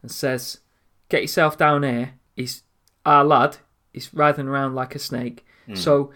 [0.03, 0.61] and says,
[1.09, 2.63] "Get yourself down here." He's
[3.05, 3.59] our lad.
[3.93, 5.45] He's writhing around like a snake.
[5.67, 5.75] Hmm.
[5.75, 6.11] So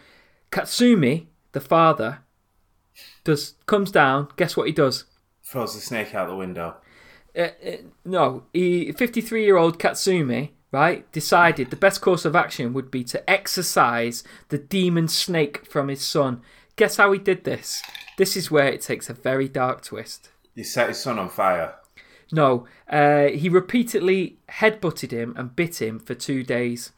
[0.52, 2.20] Katsumi, the father,
[3.24, 4.28] does comes down.
[4.36, 5.04] Guess what he does?
[5.42, 6.76] Throws the snake out the window.
[7.36, 12.72] Uh, uh, no, he 53 year old Katsumi, right, decided the best course of action
[12.72, 16.42] would be to exorcise the demon snake from his son.
[16.76, 17.82] Guess how he did this?
[18.16, 20.30] This is where it takes a very dark twist.
[20.54, 21.74] He set his son on fire.
[22.32, 26.92] No, uh, he repeatedly headbutted him and bit him for two days.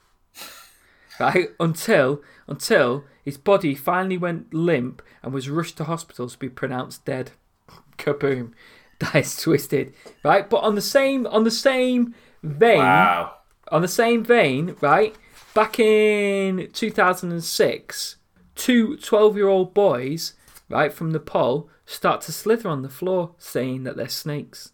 [1.20, 6.48] Right until until his body finally went limp and was rushed to hospital to be
[6.48, 7.33] pronounced dead.
[7.98, 8.53] Kaboom!
[8.98, 9.94] That is twisted,
[10.25, 10.48] right?
[10.48, 13.35] But on the same on the same vein, Wow.
[13.68, 15.14] on the same vein, right?
[15.55, 18.16] Back in 2006,
[18.55, 20.35] two 12 year old boys,
[20.68, 24.72] right, from Nepal start to slither on the floor saying that they're snakes.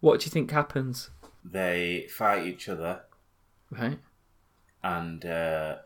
[0.00, 1.10] What do you think happens?
[1.44, 3.02] They fight each other
[3.70, 3.98] Right?
[4.82, 5.76] And uh,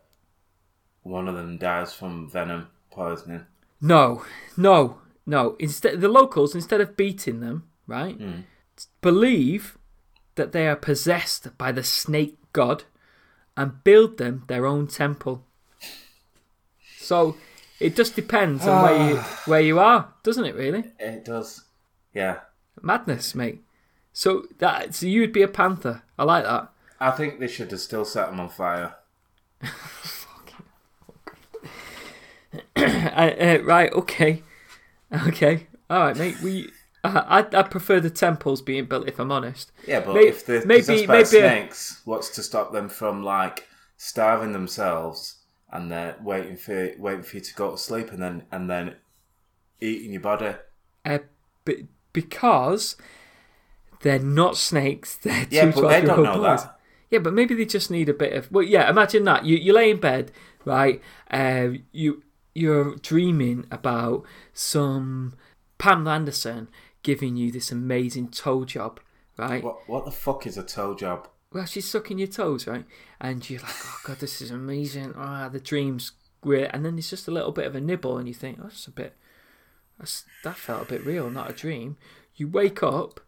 [1.03, 3.47] one of them dies from venom poisoning.
[3.81, 4.25] No,
[4.57, 5.57] no, no.
[5.59, 8.19] Instead, the locals, instead of beating them, right,
[9.01, 9.77] believe
[10.37, 12.85] that they are possessed by the snake god
[13.57, 15.45] and build them their own temple.
[16.99, 17.37] So
[17.81, 20.55] it just depends on where you where you are, doesn't it?
[20.55, 21.65] Really, It does.
[22.13, 22.41] Yeah.
[22.81, 23.63] madness, mate.
[24.13, 26.03] So that so you would be a panther.
[26.19, 26.69] I like that.
[27.07, 28.95] I think they should have still set him on fire.
[32.77, 34.43] Uh, uh, right, okay,
[35.27, 36.41] okay, all right, mate.
[36.43, 36.71] We
[37.03, 39.09] I, I prefer the temples being built.
[39.09, 39.73] If I'm honest.
[39.87, 43.67] Yeah, but May- if they're maybe- maybe a- snakes, what's to stop them from like
[43.97, 45.37] starving themselves
[45.73, 48.97] and then waiting for waiting for you to go to sleep and then and then
[49.81, 50.55] eating your body?
[51.05, 51.19] Uh,
[52.13, 52.97] because
[54.03, 55.17] they're not snakes.
[55.17, 56.63] They're Yeah, but they don't know boys.
[56.65, 56.79] that.
[57.11, 58.51] Yeah, but maybe they just need a bit of.
[58.51, 58.89] Well, yeah.
[58.89, 60.33] Imagine that you you lay in bed,
[60.65, 61.01] right?
[61.31, 62.23] Uh, you
[62.55, 65.35] you're dreaming about some
[65.79, 66.69] Pam Anderson
[67.03, 69.01] giving you this amazing toe job,
[69.37, 69.63] right?
[69.63, 71.29] What what the fuck is a toe job?
[71.53, 72.85] Well, she's sucking your toes, right?
[73.21, 75.15] And you're like, oh god, this is amazing.
[75.17, 76.69] Ah, the dream's great.
[76.73, 78.89] And then it's just a little bit of a nibble, and you think, oh, that's
[78.89, 79.17] a bit.
[79.99, 81.97] That's, that felt a bit real, not a dream.
[82.35, 83.21] You wake up,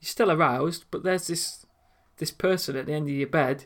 [0.00, 1.65] you're still aroused, but there's this
[2.18, 3.64] this person at the end of your bed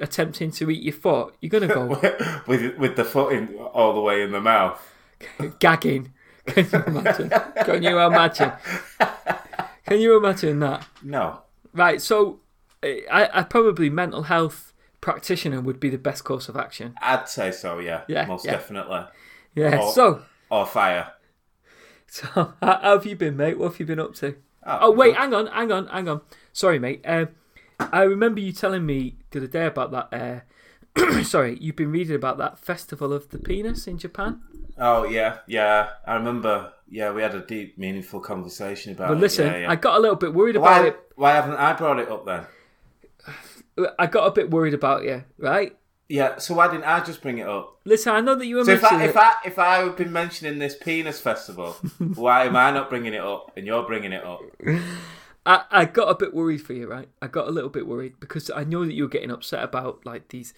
[0.00, 1.34] attempting to eat your foot.
[1.40, 1.86] You're gonna go
[2.46, 4.80] with with the foot in all the way in the mouth.
[5.58, 6.12] gagging.
[6.46, 7.30] Can you imagine?
[7.64, 8.52] Can you imagine?
[9.86, 10.86] Can you imagine that?
[11.02, 11.42] No.
[11.72, 12.40] Right, so
[12.82, 16.94] I, I probably mental health practitioner would be the best course of action.
[17.00, 18.02] I'd say so, yeah.
[18.08, 18.52] Yeah, Most yeah.
[18.52, 19.04] definitely.
[19.54, 19.78] Yeah.
[19.82, 19.92] Oh.
[19.92, 21.12] So, Or fire.
[22.08, 23.58] so how how have you been, mate?
[23.58, 24.36] What have you been up to?
[24.64, 26.20] Oh wait, hang on, hang on, hang on.
[26.52, 27.02] Sorry, mate.
[27.04, 27.28] Um,
[27.80, 30.44] I remember you telling me the other day about that.
[30.96, 34.42] Uh, sorry, you've been reading about that festival of the penis in Japan.
[34.78, 35.90] Oh yeah, yeah.
[36.06, 36.72] I remember.
[36.88, 39.14] Yeah, we had a deep, meaningful conversation about it.
[39.14, 39.70] But listen, yeah, yeah.
[39.70, 41.00] I got a little bit worried about why, it.
[41.16, 42.46] why haven't I brought it up then?
[43.98, 45.74] I got a bit worried about you, right?
[46.08, 47.80] Yeah, so why didn't I just bring it up?
[47.86, 49.16] Listen, I know that you were So if I if.
[49.16, 51.72] I if I've been mentioning this penis festival,
[52.14, 54.42] why am I not bringing it up and you're bringing it up?
[55.44, 57.08] I, I got a bit worried for you, right?
[57.20, 60.04] I got a little bit worried because I know that you were getting upset about
[60.06, 60.54] like these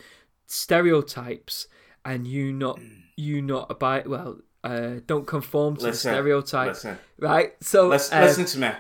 [0.46, 1.66] stereotypes
[2.04, 2.78] and you not
[3.16, 6.98] you not abide well uh, don't conform to Listen, the stereotype, listen.
[7.18, 7.52] right?
[7.62, 8.70] So Listen, uh, listen to me.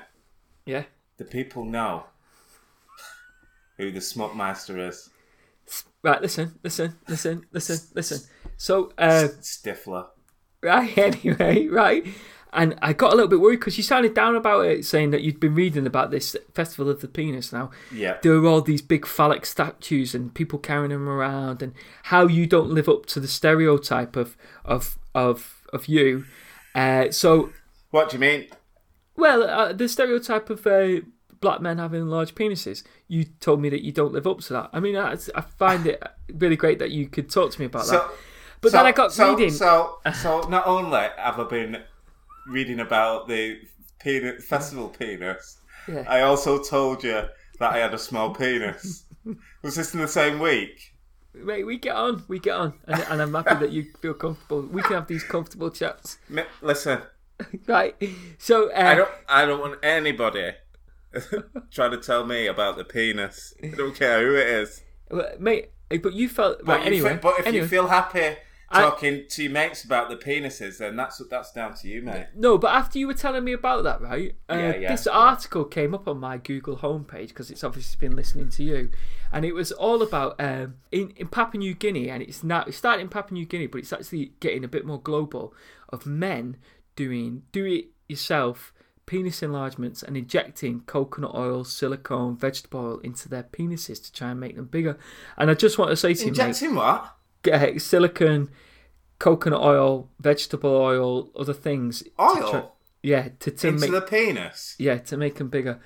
[0.66, 0.84] yeah,
[1.18, 2.04] The people know
[3.76, 5.10] who the Smutmeister is.
[6.02, 6.20] right.
[6.22, 8.20] Listen, listen, listen, listen, listen.
[8.56, 10.06] So uh, Stifler.
[10.62, 12.06] right anyway, right.
[12.54, 15.22] And I got a little bit worried because you sounded down about it, saying that
[15.22, 17.70] you'd been reading about this festival of the penis now.
[17.92, 18.18] Yeah.
[18.22, 22.46] there are all these big phallic statues and people carrying them around and how you
[22.46, 26.24] don't live up to the stereotype of of of of you
[26.74, 27.50] uh, so
[27.90, 28.46] What do you mean?
[29.16, 31.00] well uh, the stereotype of uh,
[31.40, 34.70] black men having large penises you told me that you don't live up to that
[34.72, 37.86] i mean I, I find it really great that you could talk to me about
[37.88, 38.08] that
[38.60, 41.82] but so, then i got so, reading So, so not only have I been
[42.46, 43.58] reading about the
[44.00, 46.04] penis, festival penis, Yeah.
[46.08, 47.22] I also told you
[47.58, 49.04] that I had a small penis.
[49.62, 50.92] Was this in the same week?
[51.34, 54.62] Mate, we get on we get on and, and i'm happy that you feel comfortable
[54.62, 57.00] we can have these comfortable chats Mi- Listen,
[57.66, 57.96] right
[58.38, 59.10] so uh, I don't.
[59.28, 60.52] I don't want anybody
[61.72, 63.52] trying to tell me about the penis.
[63.62, 64.82] I don't care who it is.
[65.10, 65.70] well, mate
[66.02, 67.62] but you felt But, right anyway fe- but if anyway.
[67.64, 68.36] you feel happy
[68.70, 72.26] I- talking to your mates about the penises, then that's that's down to you, mate.
[72.34, 74.34] No, but after you were telling me about that, right?
[74.50, 75.12] Uh, Yeah, yeah, this yeah.
[75.12, 78.90] article came up on my Google homepage because it's obviously been listening to you,
[79.32, 82.76] and it was all about um, in in Papua New Guinea, and it's now it's
[82.78, 85.54] started in Papua New Guinea, but it's actually getting a bit more global
[85.90, 86.56] of men
[86.96, 88.72] doing do it yourself
[89.06, 94.40] penis enlargements and injecting coconut oil, silicone, vegetable oil into their penises to try and
[94.40, 94.96] make them bigger.
[95.36, 97.14] And I just want to say to you, mate, Injecting what?
[97.44, 98.50] Get silicone,
[99.20, 102.02] coconut oil, vegetable oil, other things.
[102.02, 102.50] to Oil?
[102.50, 102.64] try-
[103.02, 104.74] yeah, to, to Into make the penis.
[104.78, 105.78] yeah to make them bigger.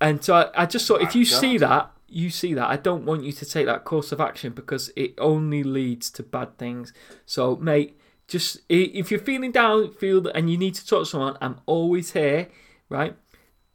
[0.00, 1.40] And so I, I just thought, if you God.
[1.40, 2.68] see that, you see that.
[2.68, 6.22] I don't want you to take that course of action because it only leads to
[6.22, 6.92] bad things.
[7.24, 11.38] So, mate, just if you're feeling down, feel and you need to talk to someone,
[11.40, 12.48] I'm always here.
[12.90, 13.16] Right?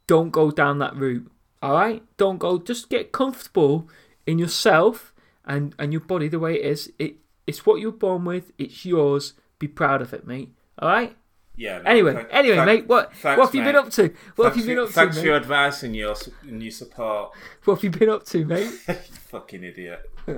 [0.06, 1.30] Don't go down that route.
[1.60, 2.02] All right?
[2.16, 2.58] Don't go.
[2.58, 3.88] Just get comfortable
[4.26, 5.12] in yourself
[5.48, 6.92] and and your body the way it is.
[6.98, 8.52] It it's what you're born with.
[8.58, 9.32] It's yours.
[9.58, 10.54] Be proud of it, mate.
[10.78, 11.16] All right.
[11.56, 11.78] Yeah.
[11.78, 12.86] no, Anyway, thank- anyway, thank- mate.
[12.86, 14.14] What thanks, what have you been up to?
[14.36, 17.32] What have you been up Thanks to, for your advice and your and your support.
[17.64, 18.68] What have you been up to, mate?
[19.30, 20.08] Fucking idiot.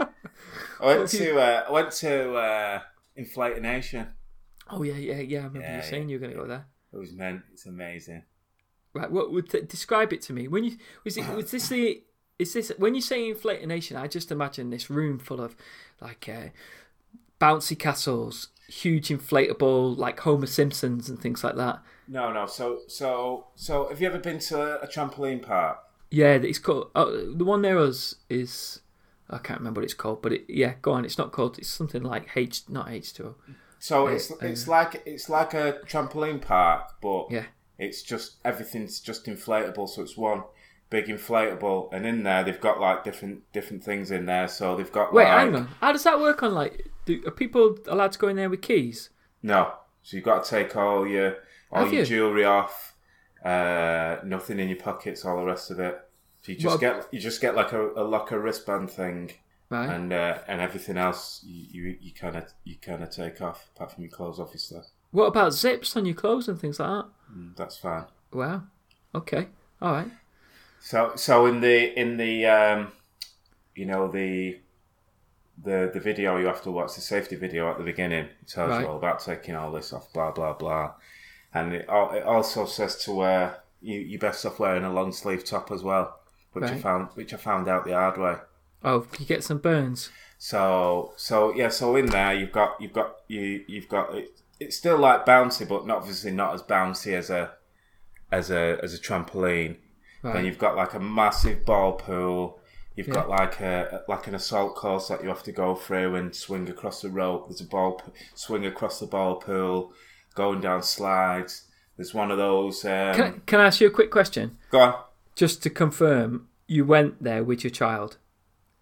[0.00, 0.06] I
[0.80, 2.80] went to uh, I went to uh,
[3.18, 4.06] Inflata Nation.
[4.70, 5.40] Oh yeah, yeah, yeah.
[5.40, 6.66] I remember Yeah, you saying yeah, you were going to go there.
[6.92, 7.42] It was meant.
[7.52, 8.22] It's amazing.
[8.94, 9.10] Right.
[9.10, 10.48] What would describe it to me?
[10.48, 12.02] When you was it was this the
[12.40, 13.96] is this when you say inflated nation?
[13.96, 15.54] I just imagine this room full of
[16.00, 16.48] like uh,
[17.40, 21.80] bouncy castles, huge inflatable like Homer Simpsons and things like that.
[22.08, 22.46] No, no.
[22.46, 25.78] So, so, so, have you ever been to a, trampoline park?
[26.10, 28.80] Yeah, it's called oh, the one near us is
[29.28, 31.04] I can't remember what it's called, but it, yeah, go on.
[31.04, 31.58] It's not called.
[31.58, 33.36] It's something like H, not H two.
[33.78, 37.44] So it's it's like it's like a trampoline park, but Yeah.
[37.78, 39.88] it's just everything's just inflatable.
[39.88, 40.42] So it's one
[40.90, 44.48] big inflatable, and in there they've got like different different things in there.
[44.48, 45.66] So they've got Wait, like, hang on.
[45.80, 46.88] How does that work on like?
[47.06, 49.10] Do, are people allowed to go in there with keys?
[49.42, 49.72] No,
[50.02, 51.36] so you've got to take all your
[51.72, 52.06] all Have your you?
[52.06, 52.94] jewelry off,
[53.44, 55.98] uh, nothing in your pockets, all the rest of it.
[56.42, 59.32] So you just Well- get you just get like a, a locker wristband thing,
[59.70, 59.88] Right.
[59.88, 63.68] and uh, and everything else you you you kind of you kind of take off
[63.74, 64.80] apart from your clothes, obviously.
[65.12, 67.08] What about zips on your clothes and things like that?
[67.34, 68.04] Mm, That's fine.
[68.32, 68.62] Wow.
[69.14, 69.48] Okay.
[69.82, 70.08] All right.
[70.80, 72.92] So so in the in the um,
[73.74, 74.58] you know the
[75.62, 78.24] the the video you have to watch the safety video at the beginning.
[78.42, 78.80] It tells Right.
[78.80, 80.94] you all about taking all this off, blah blah blah,
[81.52, 85.44] and it, it also says to wear you you best off wearing a long sleeve
[85.44, 86.18] top as well,
[86.52, 88.36] which I found which I found out the hard way.
[88.82, 90.10] Oh, you get some burns.
[90.38, 94.76] So so yeah, so in there you've got you've got you you've got it, it's
[94.76, 97.52] still like bouncy, but not obviously not as bouncy as a
[98.32, 99.76] as a as a trampoline.
[100.22, 102.58] Then you've got like a massive ball pool.
[102.96, 103.14] You've Yeah.
[103.14, 106.68] got like a like an assault course that you have to go through and swing
[106.68, 107.48] across the rope.
[107.48, 108.02] There's a ball
[108.34, 109.92] swing across the ball pool,
[110.34, 111.66] going down slides.
[111.96, 112.84] There's one of those.
[112.84, 114.58] Um, Can, can I ask you a quick question?
[114.70, 114.94] go on.
[115.36, 118.18] Just to confirm, you went there with your child.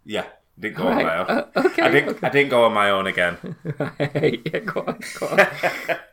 [0.05, 0.27] Yeah,
[0.59, 1.27] didn't go Right, on my own.
[1.29, 2.09] uh, okay, I didn't.
[2.17, 2.27] okay.
[2.27, 3.37] I didn't go on my own again.
[3.79, 4.41] Right.
[4.45, 4.99] yeah, go on.
[5.21, 5.37] Go on.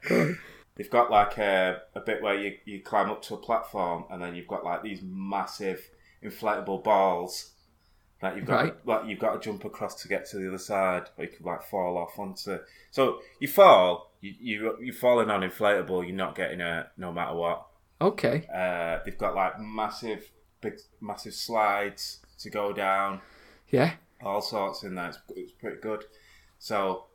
[0.09, 0.38] Go on.
[0.75, 4.21] They've got like a, a bit where you, you climb up to a platform and
[4.21, 5.89] then you've got like these massive
[6.23, 7.51] inflatable balls
[8.21, 8.85] that you've got Right.
[8.88, 11.45] like you've got to jump across to get to the other side or you could
[11.45, 12.57] like fall off onto
[12.89, 17.35] so you fall you, you you're falling on inflatable you're not getting hurt no matter
[17.35, 17.67] what
[18.01, 18.47] Okay.
[18.53, 20.29] uh, they've got like massive
[20.61, 23.21] big massive slides to go down
[23.69, 23.93] Yeah.
[24.23, 25.09] all sorts in there.
[25.09, 26.03] It's, it's pretty good.
[26.59, 27.05] So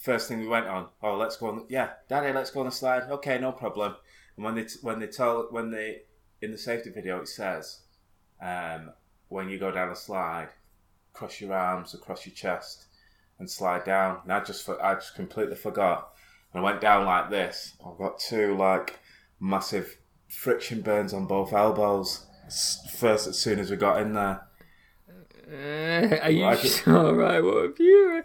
[0.00, 1.64] first thing we went on, oh let's go on.
[1.68, 3.04] Yeah, Daddy, let's go on the slide.
[3.10, 3.96] Okay, no problem.
[4.36, 6.02] And when they t- when they tell when they
[6.40, 7.80] in the safety video it says,
[8.40, 8.92] um,
[9.28, 10.48] when you go down the slide,
[11.12, 12.86] cross your arms across your chest
[13.38, 14.20] and slide down.
[14.24, 16.10] And I just for- I just completely forgot.
[16.52, 17.74] And I went down like this.
[17.84, 18.98] I've got two like
[19.40, 22.24] massive friction burns on both elbows.
[22.96, 24.42] First, as soon as we got in there.
[25.50, 26.86] Uh, are you Like it.
[26.86, 27.40] right?
[27.40, 28.22] What have you?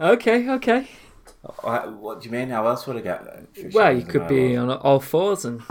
[0.00, 0.48] Okay.
[0.50, 0.88] Okay.
[1.62, 2.50] What, do you mean?
[2.50, 3.70] How else would I get there?
[3.72, 5.62] Well, you could be on all fours and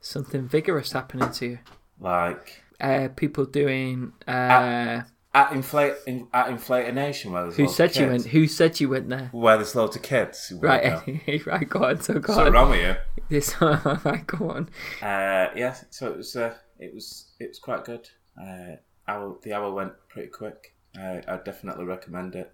[0.00, 1.58] something vigorous happening to you.
[2.00, 4.12] like Uh, people doing.
[4.26, 5.02] Uh,
[5.34, 8.26] at inflate in, at Inflata Nation where there's who said you went?
[8.26, 9.28] Who said you went there?
[9.32, 10.52] Where there's loads of kids.
[10.56, 11.46] Right.
[11.46, 11.68] right.
[11.68, 12.00] Go on.
[12.00, 12.52] So go What's on.
[12.52, 12.96] wrong with you?
[13.28, 13.54] This.
[13.60, 14.26] right.
[14.26, 14.70] Go on.
[15.02, 18.08] Uh, yeah, so it was uh, it was it was quite good.
[18.40, 20.74] Uh, hour, the hour went pretty quick.
[20.98, 22.50] Uh, I definitely recommend it.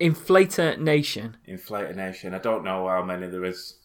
[0.00, 1.36] Inflata Nation.
[1.48, 2.34] Inflata Nation.
[2.34, 3.76] I don't know how many there is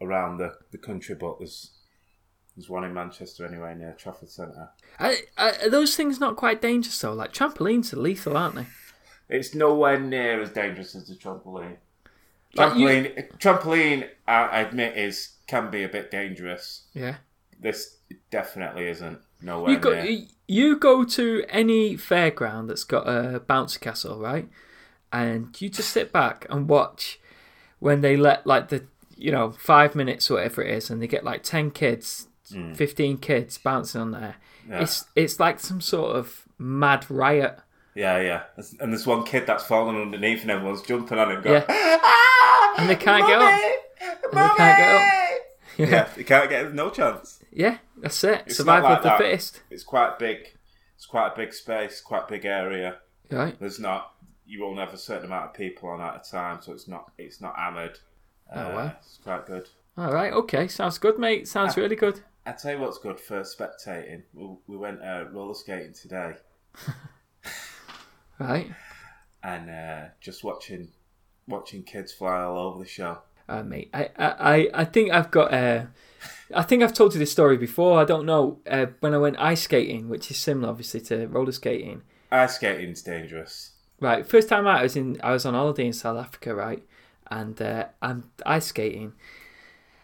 [0.00, 1.70] around the, the country, but there's
[2.56, 4.70] there's one in Manchester anyway near Trafford Centre.
[4.98, 7.12] Are, are are those things not quite dangerous though?
[7.12, 8.66] Like trampolines are lethal, aren't they?
[9.28, 11.76] It's nowhere near as dangerous as the trampoline.
[12.54, 16.84] Like you- Trampoline, trampoline, I I admit, is can be a bit dangerous.
[16.94, 17.16] Yeah.
[17.60, 17.98] This
[18.30, 19.18] definitely isn't.
[19.42, 20.02] Nowhere You go.
[20.02, 20.22] near.
[20.48, 24.48] You go to any fairground that's got a bouncy castle, right?
[25.22, 27.18] And you just sit back and watch
[27.78, 28.84] when they let like the
[29.16, 32.28] you know five minutes or whatever it is, and they get like ten kids,
[32.74, 34.36] fifteen kids bouncing on there.
[34.68, 34.82] Yeah.
[34.82, 37.58] It's it's like some sort of mad riot.
[37.94, 38.42] Yeah, yeah.
[38.80, 41.96] And there's one kid that's fallen underneath, and everyone's jumping on him, going, Yeah.
[42.02, 43.50] "Ah, And they can't get up.
[43.50, 43.72] Mummy!
[44.02, 45.00] And they can't get up.
[45.00, 46.74] Mummy!" Yeah, they can't get.
[46.74, 47.40] No chance.
[47.52, 48.42] Yeah, that's it.
[48.46, 49.18] It's Survival not like of the that.
[49.18, 49.62] fittest.
[49.70, 50.38] It's quite big.
[50.96, 52.96] It's quite a big space, quite big area.
[53.30, 53.58] Right.
[53.58, 54.12] There's not.
[54.46, 57.10] You only have a certain amount of people on at a time, so it's not.
[57.18, 57.98] It's not hammered.
[58.54, 58.92] Oh, Uh, wow.
[59.00, 59.68] It's quite good.
[59.98, 60.32] All right.
[60.32, 60.68] Okay.
[60.68, 61.48] Sounds good, mate.
[61.48, 62.20] Sounds really good.
[62.46, 64.22] I tell you what's good for spectating.
[64.32, 66.34] We, we went uh, roller skating today,
[68.38, 68.70] Right.
[69.42, 70.88] and uh, just watching
[71.48, 73.18] watching kids fly all over the show.
[73.48, 75.52] Uh, mate, I, I, I- I think I've got.
[75.52, 75.86] Uh,
[76.54, 77.98] I think I've told you this story before.
[78.00, 78.60] I don't know.
[78.68, 82.02] Uh, when I went ice skating, which is similar, obviously, to roller skating.
[82.30, 85.92] Ice skating's dangerous right, first time out, I was in, I was on holiday in
[85.92, 86.82] South Africa, right,
[87.30, 89.12] and uh, I'm ice skating.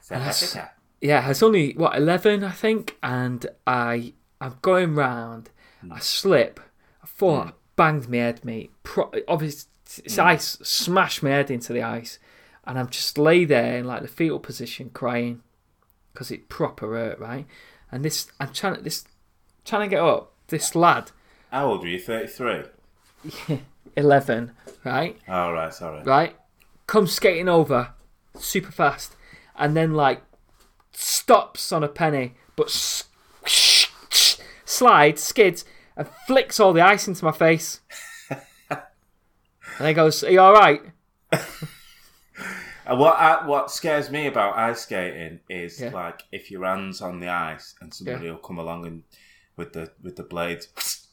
[0.01, 0.71] South Africa.
[0.73, 5.51] I, yeah, I was only what eleven, I think, and I I'm going round.
[5.85, 5.93] Mm.
[5.93, 6.61] I slip.
[7.03, 7.37] I fall.
[7.37, 7.49] Mm.
[7.49, 8.71] I banged my head, mate.
[8.83, 9.71] Pro- obviously,
[10.05, 10.25] it's mm.
[10.25, 10.59] ice.
[10.63, 12.19] Smashed my head into the ice,
[12.65, 15.43] and I'm just lay there in like the fetal position, crying
[16.13, 17.47] because it proper hurt, right?
[17.91, 19.05] And this, I'm trying to this,
[19.65, 20.33] trying to get up.
[20.49, 21.13] This lad.
[21.51, 21.99] How old were you?
[21.99, 22.63] Thirty three.
[23.49, 23.59] Yeah.
[23.97, 24.53] 11,
[24.85, 25.19] right?
[25.29, 26.03] All right, sorry.
[26.03, 26.37] Right?
[26.87, 27.95] Comes skating over
[28.39, 29.17] super fast
[29.57, 30.23] and then, like,
[30.93, 32.71] stops on a penny, but
[34.65, 35.65] slides, skids,
[35.97, 37.81] and flicks all the ice into my face.
[38.71, 40.83] and he goes, Are you alright?
[42.89, 45.91] what what scares me about ice skating is yeah.
[45.91, 48.33] like if your hands on the ice and somebody yeah.
[48.33, 49.03] will come along and
[49.57, 50.69] with the with the blades.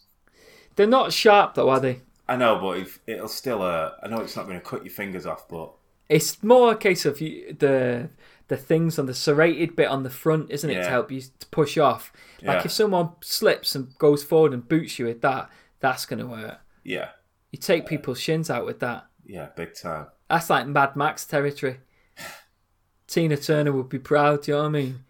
[0.76, 2.02] They're not sharp though, are they?
[2.30, 3.62] I know, but if, it'll still.
[3.62, 5.72] Uh, I know it's not going to cut your fingers off, but
[6.08, 8.10] It's more a case of you, the
[8.48, 11.48] the things on the serrated bit on the front, isn't it, to help you to
[11.52, 12.12] push off.
[12.42, 12.65] Like Yeah.
[12.65, 16.58] if someone slips and goes forward and boots you with that, that's gonna hurt.
[16.84, 17.10] yeah,
[17.52, 19.06] You take people's shins out with that.
[19.26, 20.08] yeah, big time.
[20.30, 21.80] That's like Mad Max territory.
[23.08, 24.44] Tina Turner would be proud.
[24.44, 25.04] Do you know what I mean?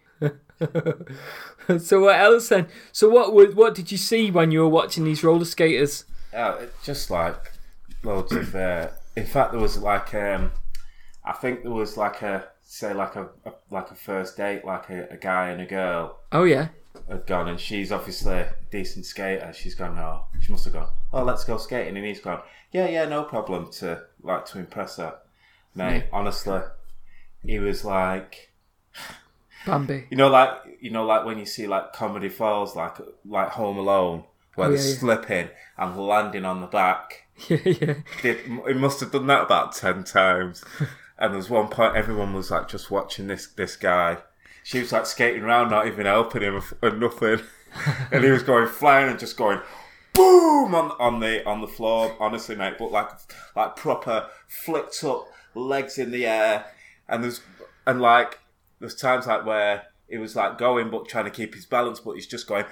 [1.80, 2.66] so what else then?
[2.92, 6.04] So what what did you see when you were watching these roller skaters?
[6.32, 7.52] Yeah, it- just like
[8.02, 8.54] loads of.
[8.54, 10.52] Uh, in fact, there was like um,
[11.24, 14.88] I think there was like a say like a, a like a first date, like
[14.90, 16.68] a, a guy and a girl Oh yeah,
[17.08, 19.52] had gone, and she's obviously a decent skater.
[19.52, 20.88] She's gone, oh, she must have gone.
[21.12, 22.42] Oh, let's go skating, and he's gone.
[22.72, 23.70] Yeah, yeah, no problem.
[23.72, 25.16] To like to impress her,
[25.74, 26.04] mate.
[26.12, 26.60] Honestly,
[27.44, 28.52] he was like.
[29.66, 30.06] Bambi.
[30.10, 33.76] You know, like you know, like when you see like comedy falls, like like Home
[33.76, 37.26] Alone, where Oh, they're yeah, slipping and landing on the back.
[37.48, 37.94] yeah, yeah.
[38.22, 40.64] It, it must have done that about ten times.
[41.18, 44.18] and there's one point everyone was like just watching this this guy.
[44.62, 47.40] She was like skating around, not even helping him or nothing,
[48.12, 49.60] and he was going flying and just going
[50.12, 52.14] boom on on the on the floor.
[52.20, 53.08] Honestly, mate, but like
[53.56, 56.66] like proper flicked up legs in the air,
[57.08, 57.40] and there's
[57.86, 58.38] and like
[58.80, 62.12] there's times like where he was like going but trying to keep his balance, but
[62.16, 62.64] he's just going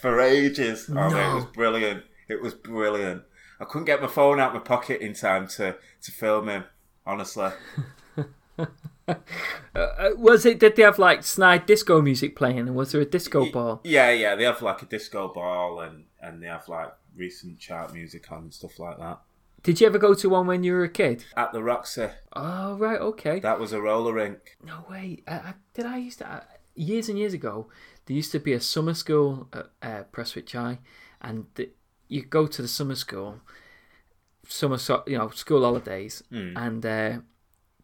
[0.00, 0.88] for ages.
[0.90, 2.04] Oh, mate, it was brilliant.
[2.28, 3.22] It was brilliant.
[3.60, 6.64] I couldn't get my phone out of my pocket in time to to film him.
[7.06, 7.50] Honestly,
[9.08, 10.60] Uh, was it?
[10.60, 13.80] Did they have like snide disco music playing, and was there a disco ball?
[13.82, 14.36] yeah, yeah.
[14.36, 18.38] They have like a disco ball and and they have like recent chart music on
[18.44, 19.18] and stuff like that.
[19.62, 21.24] Did you ever go to one when you were a kid?
[21.36, 23.40] At the Roxy, Oh right, okay.
[23.40, 24.56] that was a roller rink.
[24.64, 25.22] No way.
[25.26, 26.40] I, I, did I used to uh,
[26.74, 27.68] years and years ago?
[28.10, 30.80] There used to be a summer school at uh, Prestwich High,
[31.20, 31.70] and the,
[32.08, 33.40] you go to the summer school,
[34.48, 36.20] summer so, you know school holidays,
[36.56, 37.18] and uh,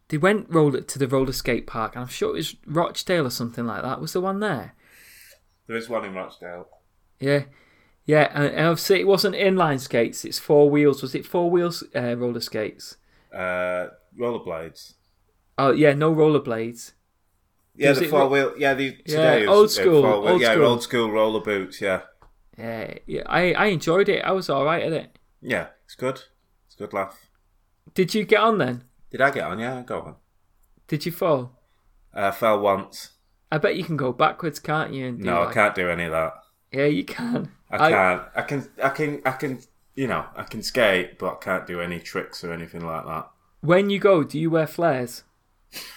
[0.09, 3.29] they went roller to the roller skate park, and I'm sure it was Rochdale or
[3.29, 4.01] something like that.
[4.01, 4.75] Was the one there?
[5.65, 6.67] There is one in Rochdale.
[7.21, 7.45] Yeah.
[8.05, 10.25] Yeah, and, and obviously it wasn't inline skates.
[10.25, 11.01] It's four wheels.
[11.01, 12.97] Was it four wheels uh, roller skates?
[13.33, 13.87] Uh,
[14.19, 14.95] rollerblades.
[15.57, 16.91] Oh yeah, no rollerblades.
[17.77, 18.53] Yeah, the four wheel.
[18.57, 20.65] Yeah, the Yeah, today is- old uh, school, old yeah, school.
[20.65, 21.79] old school roller boots.
[21.81, 22.01] Yeah,
[22.57, 23.23] Yeah, yeah.
[23.27, 24.23] I, I enjoyed it.
[24.23, 25.17] I was all right at it.
[25.41, 25.67] yeah.
[25.85, 26.21] It's good.
[26.65, 27.17] It's a good laugh.
[27.93, 28.83] Did you get on then?
[29.09, 29.57] Did I get on?
[29.59, 30.15] Yeah, go on.
[30.89, 31.53] Did you fall?
[32.13, 33.11] Uh, fell once.
[33.51, 35.11] I bet you can go backwards, can't you?
[35.13, 36.33] No, I can't do any of that.
[36.73, 37.51] Yeah, you can.
[37.71, 38.21] I can't.
[38.35, 38.69] I can.
[38.83, 39.21] I can.
[39.25, 39.59] I can.
[39.95, 43.29] You know, I can skate, but I can't do any tricks or anything like that.
[43.61, 45.23] When you go, do you wear flares?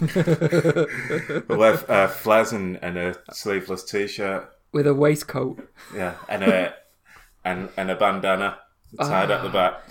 [0.00, 4.50] I wear uh, flares and, and a sleeveless t-shirt.
[4.72, 5.68] With a waistcoat?
[5.94, 6.74] Yeah, and a
[7.44, 8.58] and and a bandana
[8.98, 9.82] tied at the back.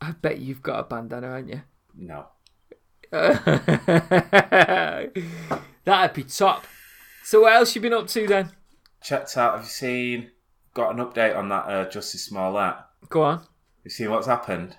[0.00, 1.62] I bet you've got a bandana, haven't you?
[1.96, 2.26] No.
[5.84, 6.66] That'd be top.
[7.22, 8.50] So what else you been up to then?
[9.00, 9.54] Checked out.
[9.54, 10.30] Have you seen?
[10.74, 12.76] Got an update on that uh, Jussie Smollett.
[13.08, 13.42] Go on.
[13.84, 14.76] You seen what's happened?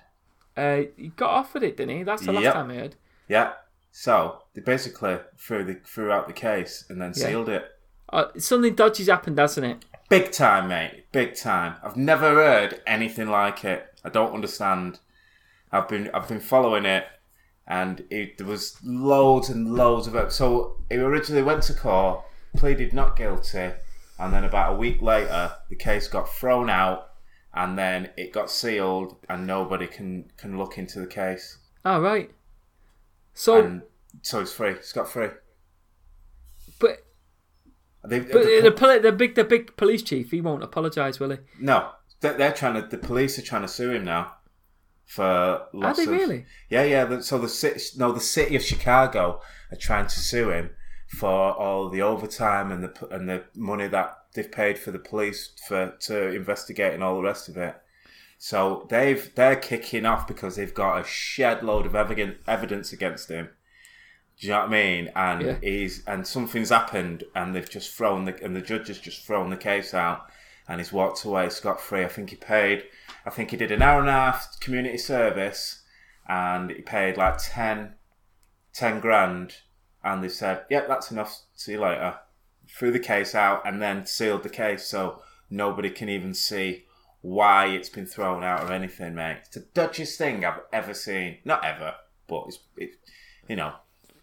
[0.56, 2.02] Uh, he got offered it, didn't he?
[2.02, 2.96] That's the last time I heard.
[3.28, 3.52] Yeah.
[3.96, 7.26] So they basically threw the threw out the case and then Yeah.
[7.28, 7.64] sealed it.
[8.12, 9.84] Uh, something dodgy's happened, hasn't it?
[10.08, 11.06] Big time, mate.
[11.12, 11.76] Big time.
[11.80, 13.86] I've never heard anything like it.
[14.04, 14.98] I don't understand.
[15.70, 17.06] I've been I've been following it,
[17.68, 20.32] and it, there was loads and loads of it.
[20.32, 22.24] So he originally went to court,
[22.56, 23.70] pleaded not guilty,
[24.18, 27.12] and then about a week later, the case got thrown out,
[27.54, 31.58] and then it got sealed, and nobody can can look into the case.
[31.84, 32.32] All right.
[33.34, 33.82] So, And
[34.22, 34.70] so it's free.
[34.70, 35.28] It's got free.
[36.80, 36.98] but
[38.06, 41.30] They, but the- the, poli- the big the big police chief, he won't apologise, will
[41.30, 41.38] he?
[41.60, 42.86] No, they're, they're trying to.
[42.88, 44.32] The police are trying to sue him now
[45.06, 46.10] for loss they of.
[46.10, 46.46] really?
[46.70, 47.20] Yeah, yeah.
[47.20, 49.40] So the city, no, the city of Chicago
[49.72, 50.70] are trying to sue him
[51.08, 55.50] for all the overtime and the and the money that they've paid for the police
[55.68, 57.74] for to investigate and all the rest of it.
[58.38, 63.30] So they've they're kicking off because they've got a shed load of evidence evidence against
[63.30, 63.50] him.
[64.40, 65.12] Do you know what I mean?
[65.14, 65.56] And Yeah.
[65.62, 69.50] he's and something's happened, and they've just thrown the and the judge has just thrown
[69.50, 70.28] the case out,
[70.68, 72.04] and he's walked away scot free.
[72.04, 72.84] I think he paid.
[73.24, 75.82] I think he did an hour and a half community service,
[76.28, 77.94] and he paid like 10,
[78.72, 79.56] 10 grand,
[80.02, 81.40] and they said, "Yep, that's enough.
[81.54, 82.18] See you later."
[82.68, 86.86] Threw the case out and then sealed the case so nobody can even see
[87.24, 89.38] why it's been thrown out or anything, mate.
[89.46, 91.38] It's the dodgiest thing I've ever seen.
[91.46, 91.94] Not ever,
[92.26, 92.90] but it's, it,
[93.48, 93.72] you know.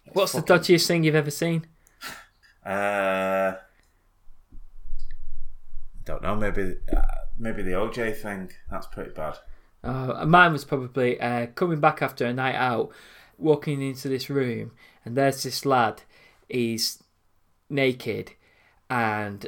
[0.06, 1.66] it's What's the fucking- dodgiest thing you've ever seen?
[2.64, 3.54] Uh,
[6.04, 6.36] don't know.
[6.36, 7.00] Maybe uh,
[7.36, 8.52] maybe the OJ thing.
[8.70, 9.38] That's pretty bad.
[9.82, 12.92] Uh, mine was probably uh, coming back after a night out,
[13.36, 14.70] walking into this room,
[15.04, 16.02] and there's this lad.
[16.48, 17.02] He's
[17.68, 18.30] naked,
[18.88, 19.44] and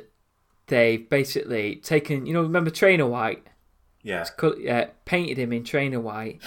[0.67, 3.47] they've basically taken, you know, remember Trainer White?
[4.03, 4.27] Yeah.
[4.43, 6.41] Uh, painted him in Trainer White,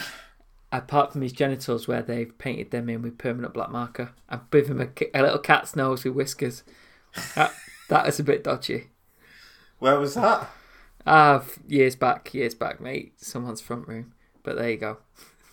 [0.71, 4.69] apart from his genitals, where they've painted them in with permanent black marker, and give
[4.69, 6.63] him a, a little cat's nose with whiskers.
[7.35, 7.53] That,
[7.89, 8.89] that is a bit dodgy.
[9.79, 10.49] Where was that?
[11.05, 13.13] Ah, f- years back, years back, mate.
[13.17, 14.13] Someone's front room.
[14.43, 14.97] But there you go.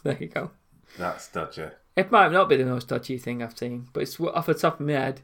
[0.04, 0.50] There you go.
[0.98, 1.68] That's dodgy.
[1.96, 4.78] It might not be the most dodgy thing I've seen, but it's off the top
[4.78, 5.22] of my head.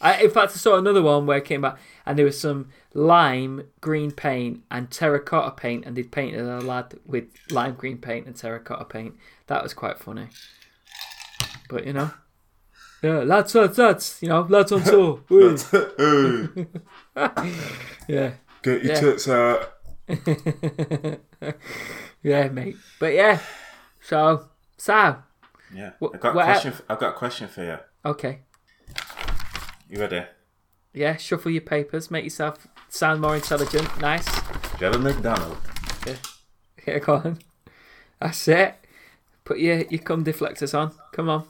[0.00, 2.68] I, in fact, I saw another one where it came back and there was some
[2.94, 8.26] lime green paint and terracotta paint, and they'd painted a lad with lime green paint
[8.26, 9.14] and terracotta paint.
[9.48, 10.28] That was quite funny.
[11.68, 12.10] But you know,
[13.02, 15.20] yeah, lads, lads, lads, you know, lads on tour.
[15.28, 15.56] Woo.
[18.08, 18.32] yeah,
[18.62, 19.00] Get your Yeah.
[19.00, 19.72] tits out.
[22.22, 22.76] yeah, mate.
[22.98, 23.38] But yeah,
[24.00, 25.16] so so
[25.74, 25.92] Yeah.
[26.02, 26.72] I've got a what- question.
[26.88, 27.78] I've got a question for you.
[28.04, 28.40] okay.
[29.90, 30.22] You ready?
[30.92, 34.00] Yeah, shuffle your papers, make yourself sound more intelligent.
[34.00, 34.24] Nice.
[34.24, 34.30] Do
[34.78, 35.56] you have a McDonald?
[36.86, 37.38] Yeah, go on.
[38.20, 38.76] That's it.
[39.44, 40.92] Put your your cum deflectors on.
[41.12, 41.44] Come on.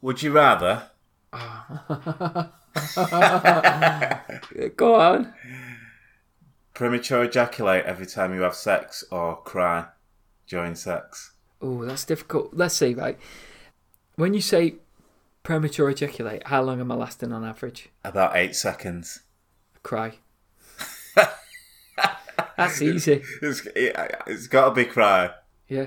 [0.00, 0.84] Would you rather
[4.76, 5.34] Go on.
[6.74, 9.86] premature ejaculate every time you have sex or cry
[10.46, 11.32] during sex?
[11.60, 12.50] Oh, that's difficult.
[12.54, 13.18] Let's see, right?
[14.16, 14.76] When you say
[15.42, 17.88] premature ejaculate, how long am I lasting on average?
[18.04, 19.20] About eight seconds.
[19.82, 20.14] Cry.
[22.56, 23.22] that's easy.
[23.40, 25.30] It's, it, it's got to be cry.
[25.68, 25.86] Yeah,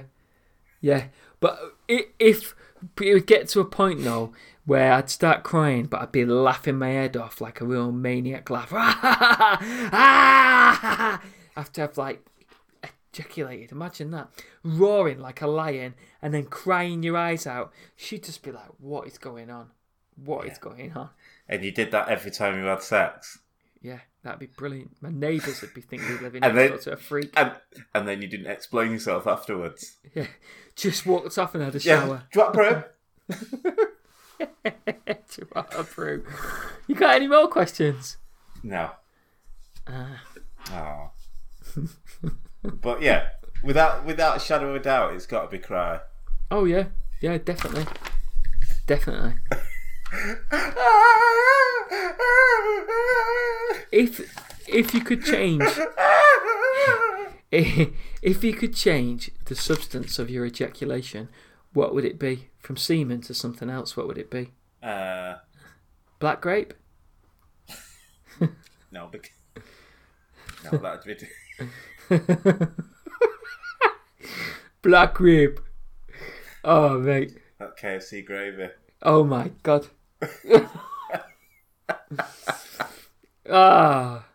[0.81, 1.05] yeah.
[1.39, 2.55] But i- if
[3.01, 4.33] it would get to a point though
[4.65, 8.49] where I'd start crying, but I'd be laughing my head off like a real maniac
[8.49, 8.71] laugh.
[9.97, 11.21] Ah!
[11.55, 12.25] After I've like
[13.19, 14.29] ejaculated, imagine that
[14.63, 17.71] roaring like a lion and then crying your eyes out.
[17.95, 19.71] She'd just be like, "What is going on?
[20.15, 21.09] What is going on?"
[21.47, 23.39] And you did that every time you had sex.
[23.81, 24.97] Yeah, that'd be brilliant.
[25.01, 27.31] My neighbours would be thinking we're living And next then- door to a freak.
[27.37, 27.51] And,
[27.93, 29.97] and then you didn't explain yourself afterwards.
[30.15, 30.27] Yeah,
[30.75, 32.01] just walked off and had a Yeah.
[32.01, 32.23] shower.
[32.31, 32.85] Drop to
[35.55, 36.25] our brew.
[36.87, 38.17] You got any more questions?
[38.63, 38.91] No.
[39.87, 40.21] Ah.
[40.71, 41.11] Oh.
[42.65, 43.29] but yeah,
[43.63, 45.99] without without a shadow of a doubt, it's got to be cry.
[46.51, 46.85] Oh yeah,
[47.21, 47.85] yeah, definitely,
[48.87, 49.35] definitely.
[53.91, 55.63] If if you could change,
[57.51, 61.29] if you could change the substance of your ejaculation,
[61.73, 62.49] what would it be?
[62.59, 64.51] From semen to something else, what would it be?
[64.81, 65.35] Uh,
[66.19, 66.73] Black grape?
[68.91, 69.33] no, bec-
[70.71, 71.27] no, that'd be.
[74.81, 75.59] Black grape.
[76.63, 77.37] Oh mate.
[77.59, 78.69] That KFC gravy.
[79.01, 79.87] Oh my god.
[83.47, 84.25] Ah.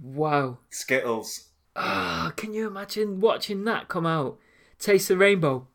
[0.00, 0.58] wow.
[0.70, 1.48] Skittles.
[1.74, 4.38] Ah, can you imagine watching that come out?
[4.78, 5.66] Taste the rainbow.